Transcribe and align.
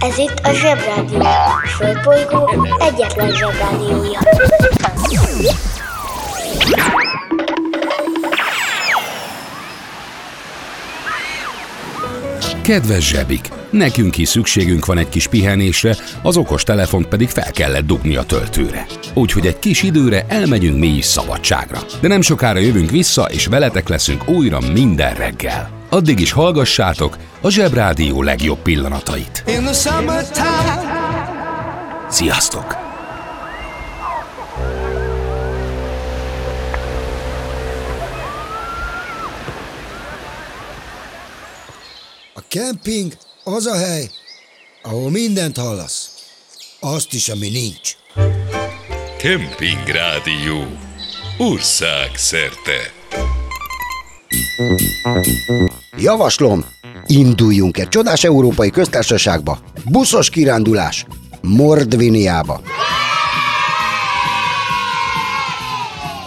Ez 0.00 0.18
itt 0.18 0.40
a 0.42 0.52
Zsebrádió. 0.52 1.20
A 1.20 1.66
Földbolygó 1.66 2.50
egyetlen 2.78 3.30
Zsebrádiója. 3.30 4.18
Kedves 12.62 13.08
zsebik, 13.08 13.48
nekünk 13.70 14.18
is 14.18 14.28
szükségünk 14.28 14.86
van 14.86 14.98
egy 14.98 15.08
kis 15.08 15.26
pihenésre, 15.26 15.96
az 16.22 16.36
okos 16.36 16.62
telefont 16.62 17.06
pedig 17.06 17.28
fel 17.28 17.50
kellett 17.50 17.86
dugni 17.86 18.16
a 18.16 18.22
töltőre. 18.22 18.86
Úgyhogy 19.14 19.46
egy 19.46 19.58
kis 19.58 19.82
időre 19.82 20.24
elmegyünk 20.28 20.78
mi 20.78 20.86
is 20.86 21.04
szabadságra. 21.04 21.78
De 22.00 22.08
nem 22.08 22.20
sokára 22.20 22.58
jövünk 22.58 22.90
vissza, 22.90 23.22
és 23.22 23.46
veletek 23.46 23.88
leszünk 23.88 24.28
újra 24.28 24.58
minden 24.72 25.14
reggel. 25.14 25.81
Addig 25.92 26.20
is 26.20 26.32
hallgassátok 26.32 27.16
a 27.40 27.50
Zsebrádió 27.50 28.22
legjobb 28.22 28.58
pillanatait. 28.58 29.44
Sziasztok! 32.08 32.76
A 42.34 42.42
kemping 42.48 43.12
az 43.44 43.66
a 43.66 43.76
hely, 43.76 44.10
ahol 44.82 45.10
mindent 45.10 45.56
hallasz. 45.56 46.10
Azt 46.80 47.12
is, 47.12 47.28
ami 47.28 47.48
nincs. 47.48 47.90
Kemping 49.18 49.86
Rádió. 49.86 50.66
Ország 51.38 52.10
szerte. 52.16 53.00
Javaslom, 55.98 56.64
induljunk 57.06 57.78
egy 57.78 57.88
csodás 57.88 58.24
európai 58.24 58.70
köztársaságba. 58.70 59.58
Buszos 59.84 60.30
kirándulás. 60.30 61.06
Mordviniába. 61.42 62.60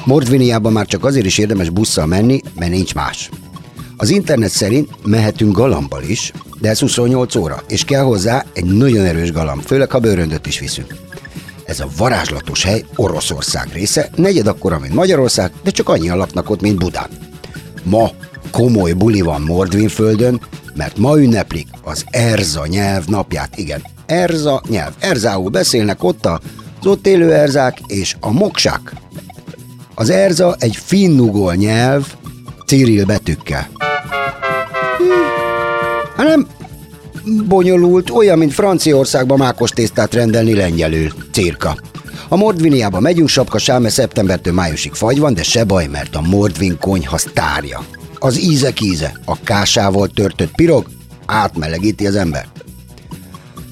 Mordviniába 0.06 0.70
már 0.70 0.86
csak 0.86 1.06
azért 1.06 1.26
is 1.26 1.38
érdemes 1.38 1.70
busszal 1.70 2.06
menni, 2.06 2.40
mert 2.56 2.72
nincs 2.72 2.94
más. 2.94 3.30
Az 3.98 4.10
internet 4.10 4.50
szerint 4.50 5.06
mehetünk 5.06 5.56
galambal 5.56 6.04
is, 6.04 6.32
de 6.60 6.70
ez 6.70 6.80
28 6.80 7.36
óra, 7.36 7.64
és 7.68 7.84
kell 7.84 8.04
hozzá 8.04 8.46
egy 8.54 8.66
nagyon 8.66 9.06
erős 9.06 9.32
galamb, 9.32 9.62
főleg 9.62 9.92
ha 9.92 10.00
bőröndöt 10.00 10.46
is 10.46 10.60
viszünk. 10.60 10.96
Ez 11.66 11.80
a 11.80 11.88
varázslatos 11.98 12.64
hely 12.64 12.86
Oroszország 12.96 13.70
része, 13.74 14.10
negyed 14.16 14.48
akkora, 14.48 14.80
mint 14.80 14.94
Magyarország, 14.94 15.52
de 15.64 15.72
csak 15.72 15.90
annyian 15.90 16.18
laknak 16.18 16.50
ott, 16.50 16.62
mint 16.62 16.80
Budán. 16.80 17.10
Ma 17.84 18.12
komoly 18.52 18.92
buli 18.92 19.22
van 19.22 19.42
Mordvin 19.42 19.90
földön, 19.90 20.42
mert 20.74 20.98
ma 20.98 21.20
ünneplik 21.20 21.68
az 21.84 22.04
Erza 22.10 22.66
nyelv 22.66 23.06
napját. 23.06 23.58
Igen, 23.58 23.84
Erza 24.06 24.62
nyelv. 24.70 24.94
Erzául 25.00 25.50
beszélnek 25.50 26.04
ott 26.04 26.26
az 26.26 26.40
ott 26.92 27.08
élő 27.08 27.34
erzák 27.34 27.80
és 27.88 28.16
a 28.20 28.32
moksák. 28.32 28.94
Az 29.96 30.10
Erza 30.10 30.56
egy 30.60 30.76
finnugol 30.76 31.54
nyelv, 31.54 32.14
Cyril 32.66 33.06
betűkkel. 33.06 33.70
hanem 36.16 36.48
bonyolult, 37.48 38.10
olyan, 38.10 38.38
mint 38.38 38.54
Franciaországban 38.54 39.38
mákos 39.38 39.70
tésztát 39.70 40.14
rendelni 40.14 40.54
lengyelül. 40.54 41.14
Cirka. 41.32 41.78
A 42.28 42.36
Mordviniába 42.36 43.00
megyünk, 43.00 43.30
sapka 43.30 43.58
sáme 43.58 43.90
szeptembertől 43.90 44.54
májusig 44.54 44.94
fagy 44.94 45.20
van, 45.20 45.34
de 45.34 45.44
se 45.44 45.64
baj, 45.64 45.88
mert 45.88 46.16
a 46.16 46.22
Mordvin 46.22 46.78
konyha 46.80 47.18
sztárja. 47.18 47.86
Az 48.20 48.40
ízek 48.40 48.82
íze, 48.82 49.20
a 49.26 49.40
kásával 49.44 50.08
törtött 50.08 50.56
pirog 50.56 50.90
átmelegíti 51.26 52.08
az 52.08 52.16
embert. 52.16 52.64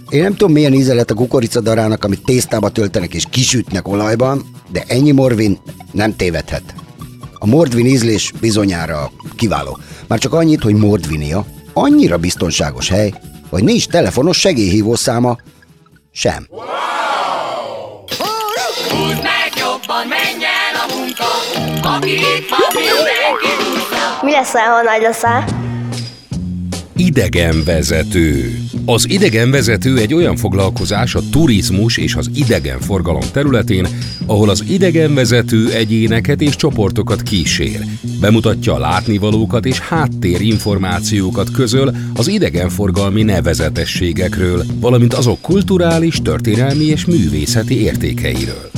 Én 0.09 0.21
nem 0.21 0.35
tudom, 0.35 0.53
milyen 0.53 0.73
íze 0.73 0.93
lett 0.93 1.11
a 1.11 1.13
kukoricadarának, 1.13 2.03
amit 2.03 2.23
tésztába 2.25 2.69
töltenek 2.69 3.13
és 3.13 3.25
kisütnek 3.29 3.87
olajban, 3.87 4.45
de 4.71 4.83
ennyi 4.87 5.11
morvin 5.11 5.59
nem 5.91 6.15
tévedhet. 6.15 6.73
A 7.33 7.45
Mordvin 7.45 7.85
ízlés 7.85 8.33
bizonyára 8.39 9.11
kiváló. 9.35 9.77
Már 10.07 10.19
csak 10.19 10.33
annyit, 10.33 10.63
hogy 10.63 10.75
Mordvinia 10.75 11.45
annyira 11.73 12.17
biztonságos 12.17 12.89
hely, 12.89 13.13
hogy 13.49 13.63
nincs 13.63 13.87
telefonos 13.87 14.39
segélyhívószáma 14.39 15.37
sem. 16.11 16.47
Húzd 18.89 19.21
meg 19.21 19.51
jobban, 19.57 20.07
menj 20.07 20.43
el 20.43 20.75
a 20.83 20.95
munka, 20.95 21.25
aki 21.95 22.11
itt 22.11 22.49
van, 22.49 22.59
mindenki. 22.73 23.42
Mi 24.23 24.31
lesz, 24.31 24.51
ha 24.51 24.81
nagy 24.83 25.01
leszel? 25.01 25.45
Idegenvezető. 26.95 28.57
Az 28.85 29.09
idegenvezető 29.09 29.97
egy 29.97 30.13
olyan 30.13 30.35
foglalkozás 30.35 31.15
a 31.15 31.19
turizmus 31.31 31.97
és 31.97 32.15
az 32.15 32.29
idegenforgalom 32.35 33.23
területén, 33.31 33.87
ahol 34.25 34.49
az 34.49 34.63
idegenvezető 34.67 35.71
egyéneket 35.71 36.41
és 36.41 36.55
csoportokat 36.55 37.21
kísér. 37.21 37.85
Bemutatja 38.19 38.73
a 38.73 38.79
látnivalókat 38.79 39.65
és 39.65 39.79
háttérinformációkat 39.79 41.51
közöl 41.51 41.95
az 42.15 42.27
idegenforgalmi 42.27 43.23
nevezetességekről, 43.23 44.63
valamint 44.79 45.13
azok 45.13 45.41
kulturális, 45.41 46.21
történelmi 46.21 46.85
és 46.85 47.05
művészeti 47.05 47.81
értékeiről. 47.81 48.72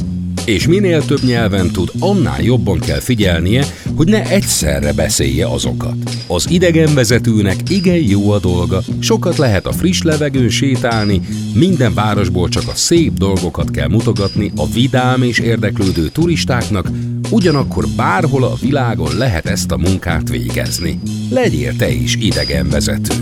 És 0.46 0.68
minél 0.68 1.06
több 1.06 1.24
nyelven 1.24 1.72
tud, 1.72 1.92
annál 2.00 2.42
jobban 2.42 2.80
kell 2.80 3.00
figyelnie, 3.00 3.66
hogy 3.96 4.08
ne 4.08 4.30
egyszerre 4.30 4.94
beszélje 4.94 5.48
azokat. 5.48 5.96
Az 6.28 6.50
idegenvezetőnek 6.50 7.70
igen 7.70 7.96
jó 7.96 8.32
a 8.32 8.40
dolga, 8.40 8.82
sokat 9.00 9.38
lehet 9.38 9.66
a 9.66 9.72
friss 9.72 10.02
levegőn 10.02 10.50
sétálni, 10.50 11.22
minden 11.54 11.94
városból 11.94 12.50
csak 12.50 12.64
a 12.68 12.76
szép 12.76 13.14
dolgokat 13.14 13.72
kell 13.72 13.88
mutogatni 13.88 14.52
a 14.56 14.68
vidám 14.68 15.24
és 15.24 15.40
érdeklődő 15.40 16.08
turistáknak, 16.08 16.90
ugyanakkor 17.30 17.88
bárhol 17.96 18.44
a 18.44 18.56
világon 18.62 19.18
lehet 19.18 19.46
ezt 19.46 19.72
a 19.72 19.78
munkát 19.78 20.30
végezni. 20.30 21.00
Legyél 21.30 21.76
te 21.76 21.90
is 21.90 22.16
idegenvezető. 22.16 23.14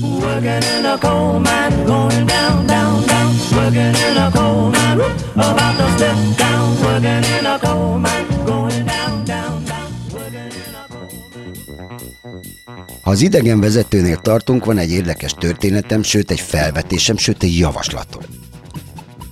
Working 0.00 0.62
in 0.78 0.84
a 0.84 0.98
coal 0.98 1.38
mine, 1.38 1.82
going 1.86 2.24
down, 2.24 2.66
down. 2.66 3.09
Ha 13.02 13.10
az 13.10 13.20
idegenvezetőnél 13.20 14.16
tartunk, 14.16 14.64
van 14.64 14.78
egy 14.78 14.90
érdekes 14.90 15.34
történetem, 15.34 16.02
sőt 16.02 16.30
egy 16.30 16.40
felvetésem, 16.40 17.16
sőt 17.16 17.42
egy 17.42 17.58
javaslatom. 17.58 18.22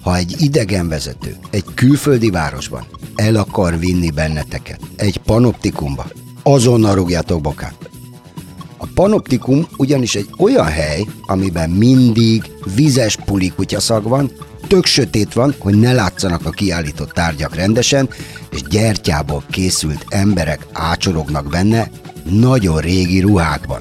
Ha 0.03 0.17
egy 0.17 0.34
idegenvezető 0.38 1.37
egy 1.50 1.65
külföldi 1.75 2.31
városban 2.31 2.87
el 3.15 3.34
akar 3.34 3.78
vinni 3.78 4.11
benneteket 4.11 4.81
egy 4.97 5.19
panoptikumba, 5.19 6.06
azonnal 6.43 6.94
rúgjátok 6.94 7.41
bokát. 7.41 7.91
A 8.81 8.87
panoptikum 8.94 9.66
ugyanis 9.77 10.15
egy 10.15 10.28
olyan 10.39 10.66
hely, 10.66 11.05
amiben 11.27 11.71
mindig 11.71 12.50
vizes 12.75 13.16
puli 13.16 13.53
kutyaszag 13.56 14.03
van, 14.03 14.31
tök 14.66 14.87
sötét 14.87 15.33
van, 15.33 15.55
hogy 15.59 15.78
ne 15.78 15.93
látszanak 15.93 16.47
a 16.47 16.50
kiállított 16.50 17.11
tárgyak 17.11 17.55
rendesen, 17.55 18.09
és 18.50 18.62
gyertyából 18.62 19.44
készült 19.50 20.05
emberek 20.09 20.67
ácsorognak 20.72 21.49
benne 21.49 21.91
nagyon 22.31 22.81
régi 22.81 23.21
ruhákban. 23.21 23.81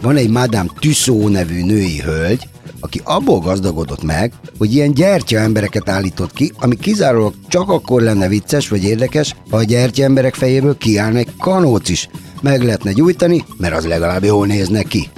Van 0.00 0.16
egy 0.16 0.30
Madame 0.30 0.70
Tussaud 0.80 1.30
nevű 1.30 1.64
női 1.64 2.00
hölgy, 2.00 2.48
aki 2.80 3.00
abból 3.04 3.38
gazdagodott 3.40 4.02
meg, 4.02 4.32
hogy 4.58 4.74
ilyen 4.74 4.94
gyertya 4.94 5.38
embereket 5.38 5.88
állított 5.88 6.32
ki, 6.32 6.52
ami 6.58 6.76
kizárólag 6.76 7.34
csak 7.48 7.68
akkor 7.68 8.02
lenne 8.02 8.28
vicces 8.28 8.68
vagy 8.68 8.84
érdekes, 8.84 9.34
ha 9.50 9.56
a 9.56 9.62
gyertya 9.62 10.02
emberek 10.02 10.34
fejéből 10.34 10.78
kiállna 10.78 11.18
egy 11.18 11.36
kanóc 11.38 11.88
is. 11.88 12.08
Meg 12.40 12.62
lehetne 12.62 12.92
gyújtani, 12.92 13.44
mert 13.56 13.74
az 13.74 13.86
legalább 13.86 14.24
jól 14.24 14.46
nézne 14.46 14.82
ki. 14.82 15.08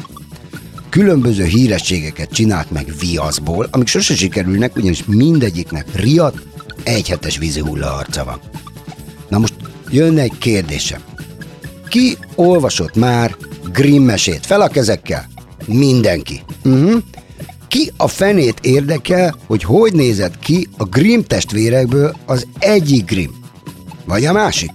Különböző 0.88 1.44
hírességeket 1.44 2.30
csinált 2.30 2.70
meg 2.70 2.92
viaszból, 3.00 3.68
amik 3.70 3.86
sose 3.86 4.14
sikerülnek, 4.14 4.76
ugyanis 4.76 5.04
mindegyiknek 5.04 5.94
riadt, 5.94 6.42
egyhetes 6.82 7.38
vízi 7.38 7.60
hulla 7.60 8.04
van. 8.24 8.40
Na 9.28 9.38
most 9.38 9.54
jönne 9.90 10.22
egy 10.22 10.38
kérdésem. 10.38 11.00
Ki 11.88 12.16
olvasott 12.34 12.96
már 12.96 13.36
Grimm 13.72 14.02
mesét? 14.02 14.46
Fel 14.46 14.60
a 14.60 14.68
kezekkel. 14.68 15.28
Mindenki. 15.66 16.42
Uh-huh. 16.64 17.02
Ki 17.68 17.92
a 17.96 18.08
fenét 18.08 18.58
érdekel, 18.62 19.36
hogy 19.46 19.62
hogy 19.62 19.92
nézett 19.92 20.38
ki 20.38 20.68
a 20.76 20.84
Grimm 20.84 21.20
testvérekből 21.20 22.16
az 22.26 22.46
egyik 22.58 23.04
Grimm? 23.04 23.30
Vagy 24.04 24.24
a 24.24 24.32
másik? 24.32 24.70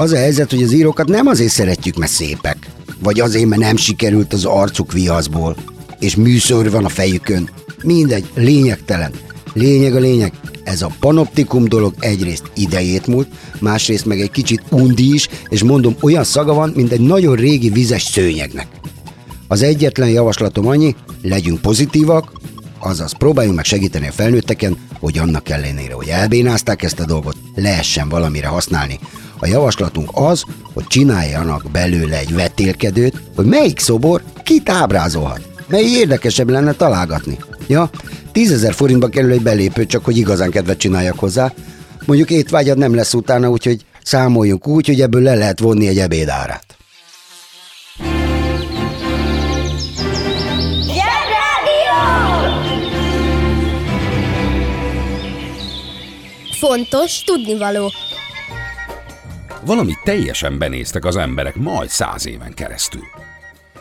Az 0.00 0.12
a 0.12 0.16
helyzet, 0.16 0.50
hogy 0.50 0.62
az 0.62 0.72
írókat 0.72 1.08
nem 1.08 1.26
azért 1.26 1.50
szeretjük, 1.50 1.96
mert 1.96 2.12
szépek, 2.12 2.56
vagy 3.02 3.20
azért, 3.20 3.46
mert 3.46 3.60
nem 3.60 3.76
sikerült 3.76 4.32
az 4.32 4.44
arcuk 4.44 4.92
viaszból, 4.92 5.56
és 5.98 6.16
műször 6.16 6.70
van 6.70 6.84
a 6.84 6.88
fejükön. 6.88 7.50
Mindegy, 7.82 8.30
lényegtelen. 8.34 9.12
Lényeg 9.52 9.94
a 9.94 9.98
lényeg, 9.98 10.32
ez 10.64 10.82
a 10.82 10.90
panoptikum 11.00 11.64
dolog 11.64 11.94
egyrészt 11.98 12.50
idejét 12.54 13.06
múlt, 13.06 13.28
másrészt 13.60 14.06
meg 14.06 14.20
egy 14.20 14.30
kicsit 14.30 14.62
undi 14.70 15.14
is, 15.14 15.28
és 15.48 15.62
mondom, 15.62 15.96
olyan 16.00 16.24
szaga 16.24 16.54
van, 16.54 16.72
mint 16.74 16.92
egy 16.92 17.00
nagyon 17.00 17.36
régi 17.36 17.68
vizes 17.68 18.02
szőnyegnek. 18.02 18.66
Az 19.48 19.62
egyetlen 19.62 20.08
javaslatom 20.08 20.66
annyi, 20.66 20.94
legyünk 21.22 21.60
pozitívak, 21.60 22.32
azaz 22.78 23.12
próbáljunk 23.12 23.56
meg 23.56 23.64
segíteni 23.64 24.08
a 24.08 24.12
felnőtteken, 24.12 24.76
hogy 25.00 25.18
annak 25.18 25.48
ellenére, 25.48 25.94
hogy 25.94 26.08
elbénázták 26.08 26.82
ezt 26.82 27.00
a 27.00 27.04
dolgot, 27.04 27.36
lehessen 27.60 28.08
valamire 28.08 28.46
használni. 28.46 28.98
A 29.38 29.46
javaslatunk 29.46 30.10
az, 30.12 30.44
hogy 30.74 30.86
csináljanak 30.86 31.70
belőle 31.72 32.18
egy 32.18 32.34
vetélkedőt, 32.34 33.22
hogy 33.36 33.46
melyik 33.46 33.78
szobor 33.78 34.22
kit 34.42 34.68
ábrázolhat. 34.68 35.40
Mely 35.68 35.84
érdekesebb 35.84 36.50
lenne 36.50 36.72
találgatni. 36.72 37.38
Ja, 37.66 37.90
tízezer 38.32 38.74
forintba 38.74 39.08
kerül 39.08 39.32
egy 39.32 39.42
belépő, 39.42 39.86
csak 39.86 40.04
hogy 40.04 40.16
igazán 40.16 40.50
kedvet 40.50 40.78
csináljak 40.78 41.18
hozzá. 41.18 41.52
Mondjuk 42.06 42.30
étvágyad 42.30 42.78
nem 42.78 42.94
lesz 42.94 43.14
utána, 43.14 43.50
úgyhogy 43.50 43.84
számoljunk 44.02 44.68
úgy, 44.68 44.86
hogy 44.86 45.00
ebből 45.00 45.22
le 45.22 45.34
lehet 45.34 45.60
vonni 45.60 45.86
egy 45.88 45.98
ebédárát. 45.98 46.77
Fontos 56.58 57.22
tudnivaló. 57.24 57.92
Valami 59.64 59.92
teljesen 60.04 60.58
benéztek 60.58 61.04
az 61.04 61.16
emberek 61.16 61.54
majd 61.54 61.88
száz 61.88 62.26
éven 62.26 62.54
keresztül. 62.54 63.04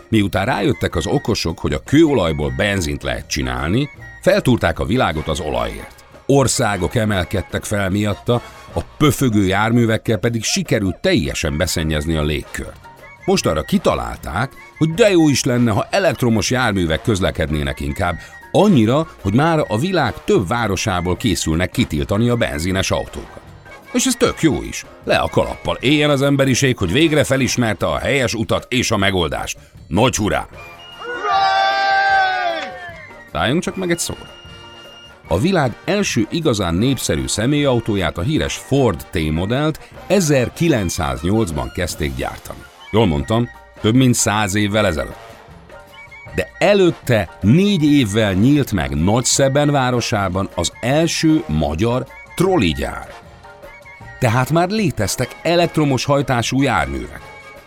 Miután 0.10 0.46
rájöttek 0.46 0.96
az 0.96 1.08
okosok, 1.08 1.60
hogy 1.60 1.74
a 1.74 1.80
kőolajból 1.80 2.54
benzint 2.58 3.04
lehet 3.04 3.28
csinálni, 3.28 3.90
feltúrták 4.22 4.80
a 4.80 4.86
világot 4.86 5.28
az 5.28 5.40
olajért. 5.40 6.06
Országok 6.26 6.96
emelkedtek 6.96 7.64
fel 7.64 7.90
miatta, 7.90 8.42
a 8.74 8.82
pöfögő 8.98 9.46
járművekkel 9.46 10.18
pedig 10.18 10.44
sikerült 10.44 10.98
teljesen 11.02 11.58
beszennyezni 11.58 12.16
a 12.16 12.24
légkört. 12.24 12.80
Most 13.26 13.46
arra 13.46 13.62
kitalálták, 13.62 14.52
hogy 14.78 14.94
de 14.94 15.10
jó 15.10 15.30
is 15.30 15.44
lenne, 15.44 15.72
ha 15.72 15.88
elektromos 15.90 16.52
járművek 16.52 17.02
közlekednének 17.02 17.80
inkább, 17.80 18.16
annyira, 18.62 19.08
hogy 19.22 19.34
már 19.34 19.66
a 19.68 19.78
világ 19.78 20.24
több 20.24 20.48
városából 20.48 21.18
készülnek 21.18 21.72
kitiltani 21.72 22.30
a 22.30 22.36
benzines 22.36 22.92
autókat. 22.92 23.42
És 23.94 24.06
ez 24.06 24.16
tök 24.16 24.42
jó 24.42 24.62
is. 24.62 24.86
Le 25.04 25.18
a 25.18 25.30
kalappal. 25.30 25.78
Éljen 25.80 26.10
az 26.10 26.22
emberiség, 26.22 26.78
hogy 26.78 26.92
végre 26.92 27.24
felismerte 27.24 27.86
a 27.86 27.98
helyes 27.98 28.34
utat 28.34 28.66
és 28.70 28.92
a 28.92 28.98
megoldást. 28.98 29.58
Nagy 29.88 30.16
hurrá! 30.16 30.48
Szálljunk 33.32 33.62
csak 33.62 33.76
meg 33.76 33.92
egy 33.92 34.00
szóra. 34.00 34.30
A 35.28 35.40
világ 35.40 35.76
első 35.86 36.28
igazán 36.30 36.76
népszerű 36.76 37.28
személyautóját, 37.28 38.18
a 38.18 38.22
híres 38.22 38.56
Ford 38.56 39.06
T-modellt 39.12 39.80
1908-ban 40.10 41.72
kezdték 41.74 42.16
gyártani. 42.16 42.60
Jól 42.92 43.06
mondtam, 43.06 43.50
több 43.82 43.96
mint 43.96 44.14
száz 44.14 44.56
évvel 44.56 44.86
ezelőtt. 44.86 45.27
De 46.38 46.52
előtte 46.58 47.30
négy 47.42 47.84
évvel 47.84 48.34
nyílt 48.34 48.72
meg 48.72 48.96
Nagyszeben 49.04 49.72
városában 49.72 50.50
az 50.56 50.72
első 50.82 51.44
magyar 51.48 52.08
trolligyár. 52.36 53.08
Tehát 54.20 54.52
már 54.52 54.70
léteztek 54.70 55.36
elektromos 55.42 56.06
hajtású 56.06 56.62
járművek. 56.62 57.22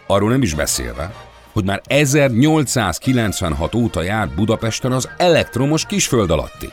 Arról 0.07 0.31
nem 0.31 0.43
is 0.43 0.55
beszélve, 0.55 1.15
hogy 1.53 1.65
már 1.65 1.81
1896 1.85 3.75
óta 3.75 4.03
járt 4.03 4.35
Budapesten 4.35 4.93
az 4.93 5.09
elektromos 5.17 5.87
kisföld 5.87 6.31
alatti. 6.31 6.69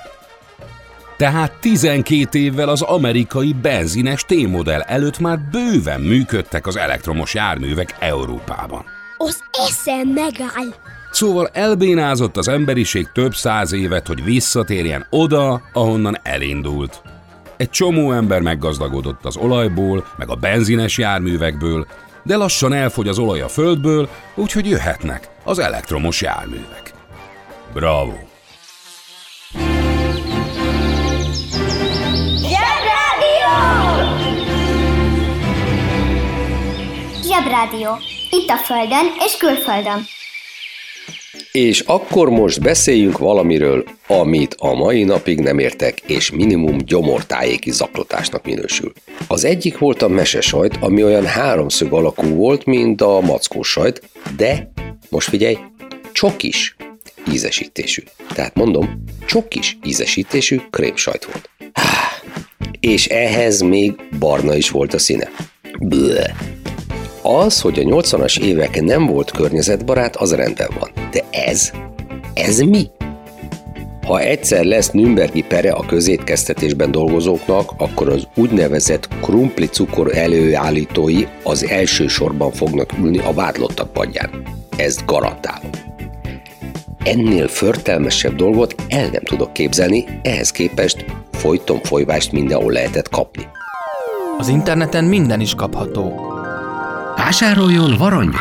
Tehát 1.17 1.51
12 1.59 2.39
évvel 2.39 2.69
az 2.69 2.81
amerikai 2.81 3.53
benzines 3.61 4.23
T-modell 4.23 4.81
előtt 4.81 5.19
már 5.19 5.39
bőven 5.39 6.01
működtek 6.01 6.67
az 6.67 6.77
elektromos 6.77 7.33
járművek 7.33 7.95
Európában. 7.99 8.85
Az 9.17 9.43
eszem 9.51 10.07
megáll. 10.07 10.95
Szóval 11.17 11.49
elbénázott 11.53 12.37
az 12.37 12.47
emberiség 12.47 13.07
több 13.13 13.35
száz 13.35 13.73
évet, 13.73 14.07
hogy 14.07 14.23
visszatérjen 14.23 15.07
oda, 15.09 15.61
ahonnan 15.73 16.17
elindult. 16.23 17.01
Egy 17.57 17.69
csomó 17.69 18.11
ember 18.11 18.41
meggazdagodott 18.41 19.25
az 19.25 19.37
olajból, 19.37 20.05
meg 20.17 20.29
a 20.29 20.35
benzines 20.35 20.97
járművekből, 20.97 21.87
de 22.23 22.35
lassan 22.35 22.73
elfogy 22.73 23.07
az 23.07 23.19
olaj 23.19 23.41
a 23.41 23.47
földből, 23.47 24.09
úgyhogy 24.35 24.69
jöhetnek 24.69 25.29
az 25.43 25.59
elektromos 25.59 26.21
járművek. 26.21 26.93
Bravo! 27.73 28.17
Zsebrádió. 37.23 37.97
Itt 38.29 38.49
a 38.49 38.57
Földön 38.57 39.05
és 39.25 39.37
külföldön. 39.37 40.16
És 41.57 41.79
akkor 41.79 42.29
most 42.29 42.61
beszéljünk 42.61 43.17
valamiről, 43.17 43.83
amit 44.07 44.55
a 44.57 44.73
mai 44.73 45.03
napig 45.03 45.39
nem 45.39 45.59
értek, 45.59 45.99
és 45.99 46.31
minimum 46.31 46.77
gyomortájéki 46.77 47.71
zaklatásnak 47.71 48.45
minősül. 48.45 48.91
Az 49.27 49.43
egyik 49.43 49.77
volt 49.77 50.01
a 50.01 50.07
mesesajt, 50.07 50.77
ami 50.79 51.03
olyan 51.03 51.25
háromszög 51.25 51.93
alakú 51.93 52.27
volt, 52.27 52.65
mint 52.65 53.01
a 53.01 53.19
mackós 53.21 53.69
sajt, 53.69 54.09
de, 54.35 54.71
most 55.09 55.29
figyelj, 55.29 55.57
csokis 56.11 56.75
ízesítésű. 57.33 58.03
Tehát 58.33 58.55
mondom, 58.55 59.03
csokis 59.25 59.77
ízesítésű 59.85 60.59
krémsajt 60.69 61.25
volt. 61.25 61.49
És 62.79 63.07
ehhez 63.07 63.61
még 63.61 63.93
barna 64.19 64.55
is 64.55 64.69
volt 64.69 64.93
a 64.93 64.99
színe. 64.99 65.29
Bleh. 65.79 66.56
Az, 67.29 67.61
hogy 67.61 67.79
a 67.79 67.81
80-as 67.81 68.39
évek 68.39 68.81
nem 68.81 69.05
volt 69.05 69.31
környezetbarát, 69.31 70.15
az 70.15 70.33
rendben 70.33 70.69
van. 70.79 70.89
De 71.11 71.23
ez? 71.31 71.71
Ez 72.33 72.59
mi? 72.59 72.89
Ha 74.05 74.19
egyszer 74.19 74.63
lesz 74.63 74.91
Nürnbergi 74.91 75.41
pere 75.41 75.71
a 75.71 75.85
közétkeztetésben 75.85 76.91
dolgozóknak, 76.91 77.71
akkor 77.77 78.09
az 78.09 78.27
úgynevezett 78.35 79.07
krumpli 79.21 79.65
cukor 79.65 80.17
előállítói 80.17 81.23
az 81.43 81.65
első 81.65 82.07
sorban 82.07 82.51
fognak 82.51 82.89
ülni 82.97 83.17
a 83.17 83.33
vádlottak 83.33 83.93
padján. 83.93 84.29
Ezt 84.77 85.05
garantálom. 85.05 85.69
Ennél 87.03 87.47
förtelmesebb 87.47 88.35
dolgot 88.35 88.75
el 88.87 89.09
nem 89.09 89.23
tudok 89.23 89.53
képzelni, 89.53 90.05
ehhez 90.23 90.51
képest 90.51 91.05
folyton 91.31 91.79
folyvást 91.83 92.31
mindenhol 92.31 92.71
lehetett 92.71 93.09
kapni. 93.09 93.47
Az 94.37 94.47
interneten 94.47 95.03
minden 95.03 95.39
is 95.39 95.55
kapható. 95.55 96.26
Vásároljon 97.27 97.97
varangyot! 97.97 98.35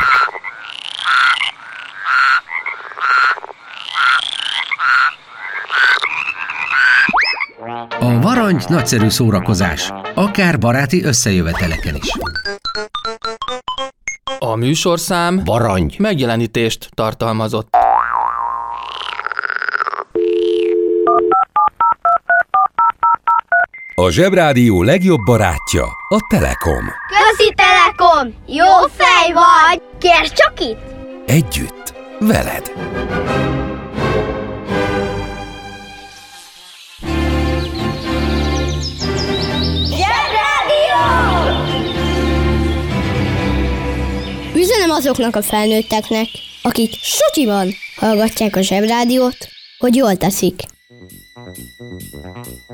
A 7.99 8.19
varangy 8.19 8.63
nagyszerű 8.67 9.09
szórakozás, 9.09 9.91
akár 10.15 10.59
baráti 10.59 11.03
összejöveteleken 11.03 11.95
is. 11.95 12.11
A 14.39 14.55
műsorszám 14.55 15.41
Varangy! 15.45 15.95
megjelenítést 15.99 16.89
tartalmazott. 16.93 17.75
A 24.01 24.09
Zsebrádió 24.11 24.81
legjobb 24.83 25.19
barátja 25.25 25.83
a 26.09 26.19
Telekom. 26.29 26.85
Közi 27.07 27.53
Telekom! 27.55 28.33
Jó 28.47 28.65
fej 28.97 29.33
vagy! 29.33 29.81
Kérd 29.99 30.33
csak 30.33 30.59
itt! 30.59 30.77
Együtt, 31.25 31.93
veled. 32.19 32.71
Üzenem 44.55 44.89
azoknak 44.89 45.35
a 45.35 45.41
felnőtteknek, 45.41 46.27
akik 46.61 46.93
sutyiban 47.01 47.73
hallgatják 47.95 48.55
a 48.55 48.61
zsebrádiót, 48.61 49.37
hogy 49.77 49.95
jól 49.95 50.15
teszik. 50.15 50.63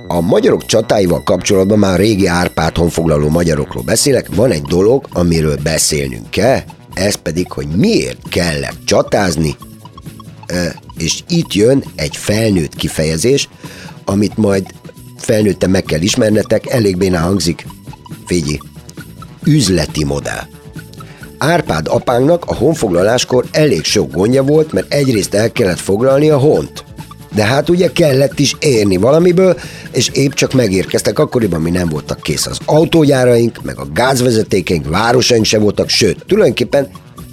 A 0.07 0.21
magyarok 0.21 0.65
csatáival 0.65 1.23
kapcsolatban 1.23 1.79
már 1.79 1.99
régi 1.99 2.27
Árpád 2.27 2.77
honfoglaló 2.77 3.29
magyarokról 3.29 3.83
beszélek, 3.83 4.35
van 4.35 4.51
egy 4.51 4.61
dolog, 4.61 5.07
amiről 5.11 5.57
beszélnünk 5.63 6.29
kell, 6.29 6.59
ez 6.93 7.15
pedig, 7.15 7.51
hogy 7.51 7.67
miért 7.67 8.29
kellett 8.29 8.77
csatázni, 8.85 9.55
és 10.97 11.23
itt 11.27 11.53
jön 11.53 11.83
egy 11.95 12.15
felnőtt 12.15 12.75
kifejezés, 12.75 13.49
amit 14.05 14.37
majd 14.37 14.65
felnőtten 15.17 15.69
meg 15.69 15.83
kell 15.83 16.01
ismernetek, 16.01 16.69
elég 16.69 16.97
bénán 16.97 17.23
hangzik. 17.23 17.65
Figyelj, 18.25 18.59
üzleti 19.43 20.03
modell. 20.03 20.43
Árpád 21.37 21.87
apánknak 21.87 22.45
a 22.45 22.55
honfoglaláskor 22.55 23.45
elég 23.51 23.83
sok 23.83 24.11
gondja 24.11 24.43
volt, 24.43 24.71
mert 24.71 24.93
egyrészt 24.93 25.33
el 25.33 25.51
kellett 25.51 25.79
foglalni 25.79 26.29
a 26.29 26.37
hont. 26.37 26.83
De 27.35 27.43
hát 27.43 27.69
ugye 27.69 27.91
kellett 27.91 28.39
is 28.39 28.55
érni 28.59 28.97
valamiből, 28.97 29.57
és 29.91 30.07
épp 30.07 30.31
csak 30.31 30.53
megérkeztek 30.53 31.19
akkoriban, 31.19 31.61
mi 31.61 31.69
nem 31.69 31.89
voltak 31.89 32.21
kész 32.21 32.45
az 32.45 32.57
autógyáraink, 32.65 33.61
meg 33.61 33.79
a 33.79 33.87
gázvezetékeink, 33.93 34.89
városaink 34.89 35.45
se 35.45 35.59
voltak, 35.59 35.89
sőt, 35.89 36.25
tulajdonképpen 36.27 36.89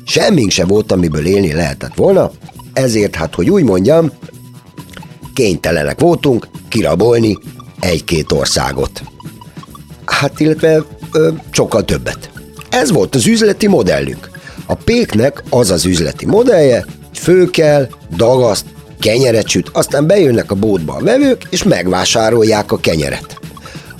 semmink 0.06 0.50
se 0.50 0.64
volt, 0.64 0.92
amiből 0.92 1.26
élni 1.26 1.52
lehetett 1.52 1.94
volna, 1.94 2.30
ezért 2.72 3.14
hát, 3.14 3.34
hogy 3.34 3.50
úgy 3.50 3.62
mondjam, 3.62 4.12
kénytelenek 5.34 6.00
voltunk 6.00 6.48
kirabolni 6.68 7.38
egy-két 7.80 8.32
országot. 8.32 9.02
Hát 10.04 10.40
illetve 10.40 10.84
ö, 11.12 11.30
sokkal 11.50 11.84
többet. 11.84 12.30
Ez 12.68 12.90
volt 12.90 13.14
az 13.14 13.26
üzleti 13.26 13.66
modellünk. 13.66 14.30
A 14.66 14.74
péknek 14.74 15.42
az 15.50 15.70
az 15.70 15.84
üzleti 15.84 16.26
modellje, 16.26 16.84
hogy 17.08 17.18
főkel, 17.18 17.88
dagaszt, 18.16 18.64
kenyeret 19.00 19.48
süt, 19.48 19.70
aztán 19.72 20.06
bejönnek 20.06 20.50
a 20.50 20.54
bótba 20.54 20.94
a 20.94 21.02
vevők, 21.02 21.42
és 21.50 21.62
megvásárolják 21.62 22.72
a 22.72 22.76
kenyeret. 22.76 23.38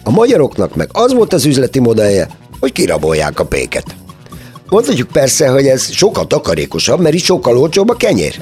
A 0.05 0.11
magyaroknak 0.11 0.77
meg 0.77 0.89
az 0.93 1.13
volt 1.13 1.33
az 1.33 1.45
üzleti 1.45 1.79
modellje, 1.79 2.29
hogy 2.61 2.73
kirabolják 2.73 3.41
a 3.41 3.45
péket. 3.45 3.95
Mondhatjuk 4.69 5.09
persze, 5.09 5.49
hogy 5.49 5.67
ez 5.67 5.91
sokkal 5.93 6.27
takarékosabb, 6.27 7.01
mert 7.01 7.15
itt 7.15 7.23
sokkal 7.23 7.59
olcsóbb 7.59 7.89
a 7.89 7.95
kenyér. 7.95 8.41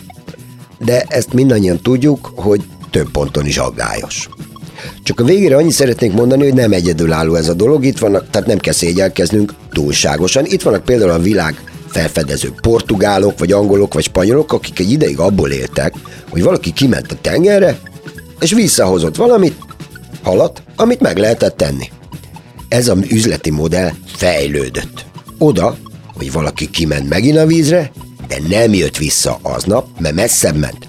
De 0.79 1.05
ezt 1.09 1.33
mindannyian 1.33 1.83
tudjuk, 1.83 2.33
hogy 2.35 2.61
több 2.91 3.11
ponton 3.11 3.47
is 3.47 3.57
aggályos. 3.57 4.29
Csak 5.03 5.21
a 5.21 5.25
végére 5.25 5.57
annyit 5.57 5.73
szeretnék 5.73 6.13
mondani, 6.13 6.43
hogy 6.43 6.55
nem 6.55 6.73
egyedülálló 6.73 7.35
ez 7.35 7.49
a 7.49 7.55
dolog, 7.55 7.85
itt 7.85 7.99
vannak, 7.99 8.31
tehát 8.31 8.47
nem 8.47 8.59
kell 8.59 8.73
szégyelkeznünk 8.73 9.55
túlságosan. 9.73 10.45
Itt 10.45 10.63
vannak 10.63 10.85
például 10.85 11.11
a 11.11 11.19
világ 11.19 11.63
felfedező 11.89 12.53
portugálok, 12.61 13.39
vagy 13.39 13.53
angolok, 13.53 13.95
vagy 13.95 14.05
spanyolok, 14.05 14.53
akik 14.53 14.79
egy 14.79 14.91
ideig 14.91 15.19
abból 15.19 15.51
éltek, 15.51 15.95
hogy 16.31 16.43
valaki 16.43 16.73
kiment 16.73 17.13
a 17.13 17.17
tengerre, 17.21 17.79
és 18.41 18.53
visszahozott 18.53 19.17
valamit, 19.17 19.57
halat, 20.23 20.63
amit 20.77 21.01
meg 21.01 21.17
lehetett 21.17 21.57
tenni. 21.57 21.91
Ez 22.69 22.89
a 22.89 22.97
üzleti 23.09 23.51
modell 23.51 23.91
fejlődött. 24.07 25.05
Oda, 25.39 25.77
hogy 26.17 26.33
valaki 26.33 26.71
kiment 26.71 27.09
megint 27.09 27.39
a 27.39 27.47
vízre, 27.47 27.91
de 28.29 28.37
nem 28.49 28.75
jött 28.75 28.97
vissza 28.97 29.39
aznap, 29.43 29.87
mert 29.99 30.15
messzebb 30.15 30.57
ment. 30.57 30.89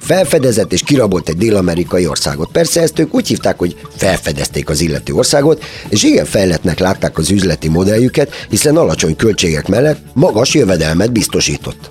Felfedezett 0.00 0.72
és 0.72 0.82
kirabolt 0.82 1.28
egy 1.28 1.36
dél-amerikai 1.36 2.06
országot. 2.06 2.50
Persze 2.52 2.80
ezt 2.80 2.98
ők 2.98 3.14
úgy 3.14 3.28
hívták, 3.28 3.58
hogy 3.58 3.76
felfedezték 3.96 4.68
az 4.68 4.80
illető 4.80 5.12
országot, 5.12 5.64
és 5.88 6.02
igen 6.02 6.24
fejletnek 6.24 6.78
látták 6.78 7.18
az 7.18 7.30
üzleti 7.30 7.68
modelljüket, 7.68 8.46
hiszen 8.48 8.76
alacsony 8.76 9.16
költségek 9.16 9.68
mellett 9.68 10.00
magas 10.12 10.54
jövedelmet 10.54 11.12
biztosított. 11.12 11.90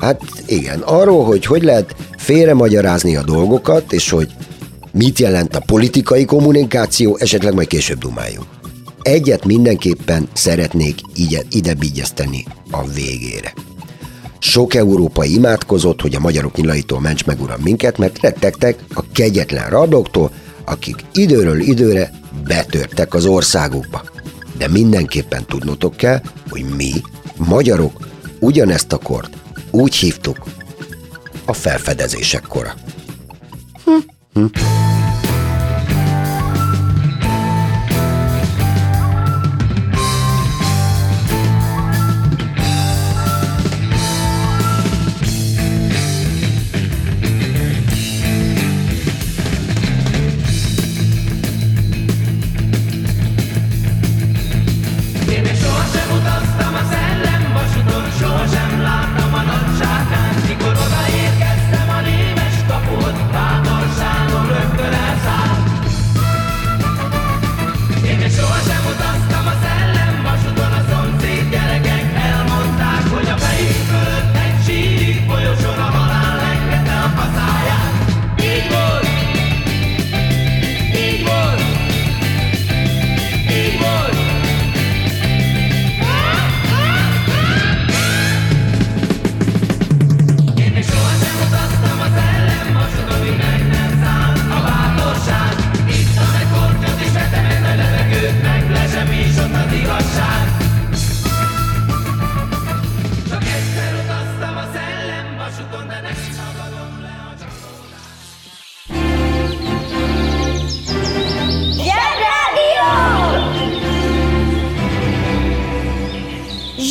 Hát 0.00 0.20
igen, 0.46 0.80
arról, 0.80 1.24
hogy 1.24 1.46
hogy 1.46 1.62
lehet 1.62 1.94
félremagyarázni 2.16 3.16
a 3.16 3.22
dolgokat, 3.22 3.92
és 3.92 4.10
hogy 4.10 4.28
mit 4.92 5.18
jelent 5.18 5.54
a 5.54 5.62
politikai 5.66 6.24
kommunikáció, 6.24 7.16
esetleg 7.20 7.54
majd 7.54 7.66
később 7.66 7.98
dumáljunk. 7.98 8.46
Egyet 9.02 9.44
mindenképpen 9.44 10.28
szeretnék 10.32 10.98
ide, 11.14 11.42
ide 11.50 11.74
a 12.70 12.88
végére. 12.94 13.52
Sok 14.38 14.74
európai 14.74 15.34
imádkozott, 15.34 16.00
hogy 16.00 16.14
a 16.14 16.20
magyarok 16.20 16.56
nyilaitól 16.56 17.00
ments 17.00 17.24
meg 17.24 17.40
uram 17.40 17.60
minket, 17.60 17.98
mert 17.98 18.20
rettegtek 18.20 18.78
a 18.94 19.04
kegyetlen 19.12 19.70
rablóktól, 19.70 20.30
akik 20.64 21.04
időről 21.12 21.60
időre 21.60 22.10
betörtek 22.44 23.14
az 23.14 23.26
országukba. 23.26 24.04
De 24.58 24.68
mindenképpen 24.68 25.44
tudnotok 25.46 25.96
kell, 25.96 26.20
hogy 26.48 26.64
mi, 26.76 26.92
magyarok, 27.36 28.08
ugyanezt 28.40 28.92
a 28.92 28.98
kort 28.98 29.36
úgy 29.70 29.94
hívtuk 29.94 30.38
a 31.44 31.52
felfedezések 31.52 32.42
kora. 32.42 32.74
Hm. 33.84 33.92
Hm. 34.32 34.97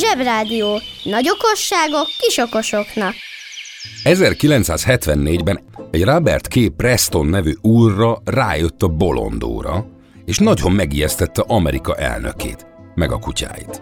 Zsebrádió. 0.08 0.82
Nagy 1.04 1.30
okosságok 1.30 2.08
kis 2.20 2.38
okosoknak. 2.38 3.14
1974-ben 4.04 5.60
egy 5.92 6.04
Robert 6.04 6.48
K. 6.48 6.76
Preston 6.78 7.26
nevű 7.26 7.54
úrra 7.62 8.22
rájött 8.26 8.84
a 8.84 8.88
bolondóra, 8.88 9.86
és 10.26 10.38
nagyon 10.38 10.72
megijesztette 10.72 11.44
Amerika 11.48 11.96
elnökét, 11.96 12.66
meg 12.96 13.12
a 13.12 13.20
kutyáit. 13.20 13.82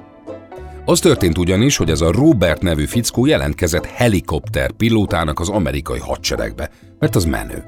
Az 0.86 1.00
történt 1.00 1.38
ugyanis, 1.38 1.78
hogy 1.78 1.90
ez 1.90 2.02
a 2.02 2.12
Robert 2.12 2.62
nevű 2.62 2.86
fickó 2.86 3.26
jelentkezett 3.26 3.86
helikopter 3.86 4.72
pilótának 4.72 5.40
az 5.40 5.50
amerikai 5.50 6.00
hadseregbe, 6.00 6.70
mert 7.00 7.16
az 7.16 7.26
menő. 7.26 7.64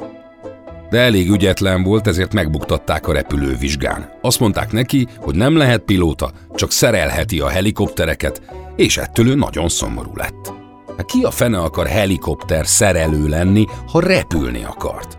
De 0.89 0.99
elég 0.99 1.29
ügyetlen 1.29 1.83
volt, 1.83 2.07
ezért 2.07 2.33
megbuktatták 2.33 3.07
a 3.07 3.13
repülővizsgán. 3.13 4.09
Azt 4.21 4.39
mondták 4.39 4.71
neki, 4.71 5.07
hogy 5.17 5.35
nem 5.35 5.57
lehet 5.57 5.81
pilóta, 5.81 6.31
csak 6.55 6.71
szerelheti 6.71 7.39
a 7.39 7.47
helikoptereket, 7.47 8.41
és 8.75 8.97
ettől 8.97 9.27
ő 9.27 9.35
nagyon 9.35 9.69
szomorú 9.69 10.11
lett. 10.15 10.53
Hát 10.97 11.05
ki 11.05 11.23
a 11.23 11.31
fene 11.31 11.59
akar 11.59 11.87
helikopter 11.87 12.67
szerelő 12.67 13.27
lenni, 13.27 13.65
ha 13.91 13.99
repülni 13.99 14.63
akart? 14.63 15.17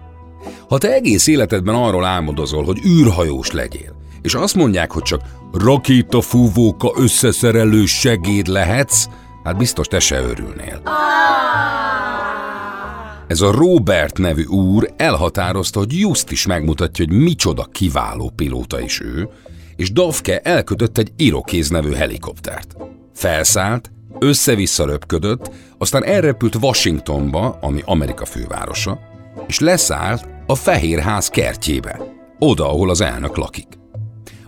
Ha 0.69 0.79
te 0.79 0.93
egész 0.93 1.27
életedben 1.27 1.75
arról 1.75 2.05
álmodozol, 2.05 2.65
hogy 2.65 2.85
űrhajós 2.87 3.51
legyél, 3.51 3.97
és 4.23 4.35
azt 4.35 4.55
mondják, 4.55 4.93
hogy 4.93 5.03
csak 5.03 5.21
rakétafúvóka 5.53 6.93
összeszerelő 6.97 7.85
segéd 7.85 8.47
lehetsz, 8.47 9.07
hát 9.45 9.57
biztos 9.57 9.87
te 9.87 9.99
se 9.99 10.21
örülnél. 10.21 10.83
Ez 13.29 13.41
a 13.41 13.51
Robert 13.51 14.19
nevű 14.19 14.45
úr 14.45 14.93
elhatározta, 14.97 15.79
hogy 15.79 15.99
just 15.99 16.31
is 16.31 16.47
megmutatja, 16.47 17.05
hogy 17.05 17.17
micsoda 17.17 17.65
kiváló 17.73 18.33
pilóta 18.37 18.81
is 18.81 19.01
ő, 19.01 19.29
és 19.77 19.93
Dovke 19.93 20.39
elkötött 20.39 20.99
egy 20.99 21.13
Irokéz 21.17 21.69
nevű 21.69 21.93
helikoptert. 21.93 22.77
Felszállt, 23.15 23.91
össze-vissza 24.19 24.85
röpködött, 24.85 25.51
aztán 25.79 26.05
elrepült 26.05 26.55
Washingtonba, 26.55 27.59
ami 27.61 27.83
Amerika 27.85 28.25
fővárosa, 28.25 28.99
és 29.47 29.59
leszállt 29.59 30.29
a 30.47 30.55
Fehér 30.55 30.99
Ház 30.99 31.29
kertjébe, 31.29 32.01
oda, 32.39 32.69
ahol 32.69 32.91
az 32.91 33.01
elnök 33.01 33.37
lakik. 33.37 33.69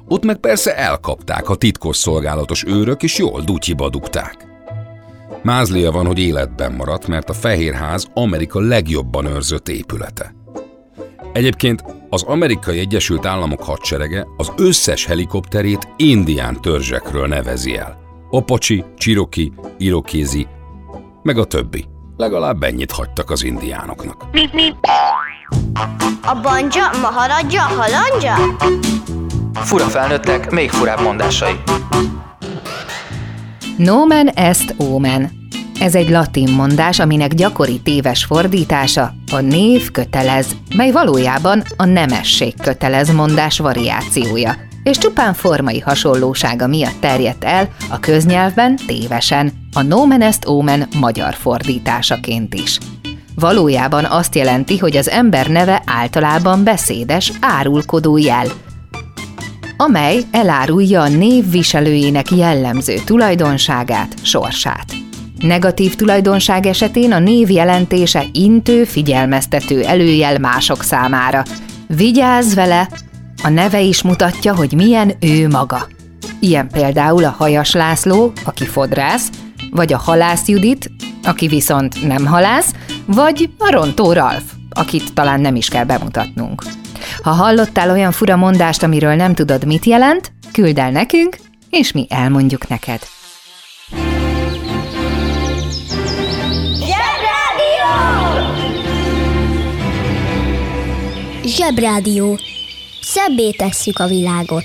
Ott 0.08 0.24
meg 0.24 0.36
persze 0.36 0.76
elkapták 0.76 1.48
a 1.48 1.54
titkos 1.54 1.96
szolgálatos 1.96 2.64
őrök, 2.66 3.02
és 3.02 3.18
jól 3.18 3.40
dutyiba 3.40 3.90
dugták. 3.90 4.49
Mázlia 5.42 5.90
van, 5.90 6.06
hogy 6.06 6.18
életben 6.18 6.72
maradt, 6.72 7.06
mert 7.06 7.30
a 7.30 7.32
Fehérház 7.32 8.06
Amerika 8.14 8.60
legjobban 8.60 9.26
őrzött 9.26 9.68
épülete. 9.68 10.34
Egyébként 11.32 11.84
az 12.08 12.22
Amerikai 12.22 12.78
Egyesült 12.78 13.26
Államok 13.26 13.62
hadserege 13.62 14.26
az 14.36 14.52
összes 14.56 15.06
helikopterét 15.06 15.88
indián 15.96 16.60
törzsekről 16.60 17.26
nevezi 17.26 17.76
el. 17.76 17.98
Apache, 18.30 18.84
Cherokee, 18.96 19.48
Irokézi, 19.78 20.46
meg 21.22 21.38
a 21.38 21.44
többi. 21.44 21.84
Legalább 22.16 22.62
ennyit 22.62 22.90
hagytak 22.90 23.30
az 23.30 23.42
indiánoknak. 23.42 24.24
A 26.22 26.40
banja, 26.42 26.90
maharadja, 27.00 27.62
halandja? 27.62 28.34
Fura 29.54 29.84
felnőttek, 29.84 30.50
még 30.50 30.70
furább 30.70 31.00
mondásai. 31.00 31.60
Nomen 33.84 34.28
est 34.28 34.74
omen. 34.76 35.30
Ez 35.78 35.94
egy 35.94 36.10
latin 36.10 36.52
mondás, 36.52 36.98
aminek 36.98 37.34
gyakori 37.34 37.80
téves 37.80 38.24
fordítása 38.24 39.14
a 39.32 39.40
név 39.40 39.90
kötelez, 39.90 40.46
mely 40.74 40.90
valójában 40.90 41.62
a 41.76 41.84
nemesség 41.84 42.54
kötelez 42.62 43.12
mondás 43.12 43.58
variációja, 43.58 44.56
és 44.82 44.98
csupán 44.98 45.34
formai 45.34 45.78
hasonlósága 45.78 46.66
miatt 46.66 47.00
terjedt 47.00 47.44
el 47.44 47.68
a 47.90 48.00
köznyelvben 48.00 48.76
tévesen, 48.86 49.52
a 49.72 49.82
nomen 49.82 50.22
est 50.22 50.46
omen 50.46 50.88
magyar 51.00 51.34
fordításaként 51.34 52.54
is. 52.54 52.78
Valójában 53.34 54.04
azt 54.04 54.34
jelenti, 54.34 54.78
hogy 54.78 54.96
az 54.96 55.10
ember 55.10 55.46
neve 55.46 55.82
általában 55.86 56.64
beszédes, 56.64 57.32
árulkodó 57.40 58.16
jel, 58.16 58.46
amely 59.80 60.20
elárulja 60.30 61.00
a 61.00 61.08
név 61.08 61.50
viselőjének 61.50 62.30
jellemző 62.30 62.94
tulajdonságát, 63.04 64.14
sorsát. 64.22 64.94
Negatív 65.38 65.94
tulajdonság 65.94 66.66
esetén 66.66 67.12
a 67.12 67.18
név 67.18 67.50
jelentése 67.50 68.24
intő, 68.32 68.84
figyelmeztető 68.84 69.82
előjel 69.82 70.38
mások 70.38 70.82
számára. 70.82 71.42
Vigyázz 71.86 72.54
vele! 72.54 72.88
A 73.42 73.48
neve 73.48 73.80
is 73.80 74.02
mutatja, 74.02 74.54
hogy 74.54 74.72
milyen 74.72 75.12
ő 75.20 75.48
maga. 75.48 75.88
Ilyen 76.40 76.68
például 76.68 77.24
a 77.24 77.34
Hajas 77.38 77.72
László, 77.72 78.32
aki 78.44 78.64
fodrász, 78.66 79.30
vagy 79.70 79.92
a 79.92 79.98
Halász 79.98 80.48
Judit, 80.48 80.90
aki 81.22 81.46
viszont 81.46 82.06
nem 82.06 82.26
halász, 82.26 82.74
vagy 83.06 83.50
a 83.58 83.70
Rontó 83.70 84.12
Ralf, 84.12 84.42
akit 84.70 85.14
talán 85.14 85.40
nem 85.40 85.56
is 85.56 85.68
kell 85.68 85.84
bemutatnunk. 85.84 86.62
Ha 87.22 87.30
hallottál 87.30 87.90
olyan 87.90 88.12
fura 88.12 88.36
mondást, 88.36 88.82
amiről 88.82 89.14
nem 89.14 89.34
tudod, 89.34 89.64
mit 89.66 89.84
jelent, 89.84 90.32
küld 90.52 90.78
el 90.78 90.90
nekünk, 90.90 91.36
és 91.70 91.92
mi 91.92 92.06
elmondjuk 92.08 92.68
neked. 92.68 93.00
Zsebrádió. 101.44 102.38
Szebbé 103.00 103.50
tesszük 103.50 103.98
a 103.98 104.06
világot. 104.06 104.64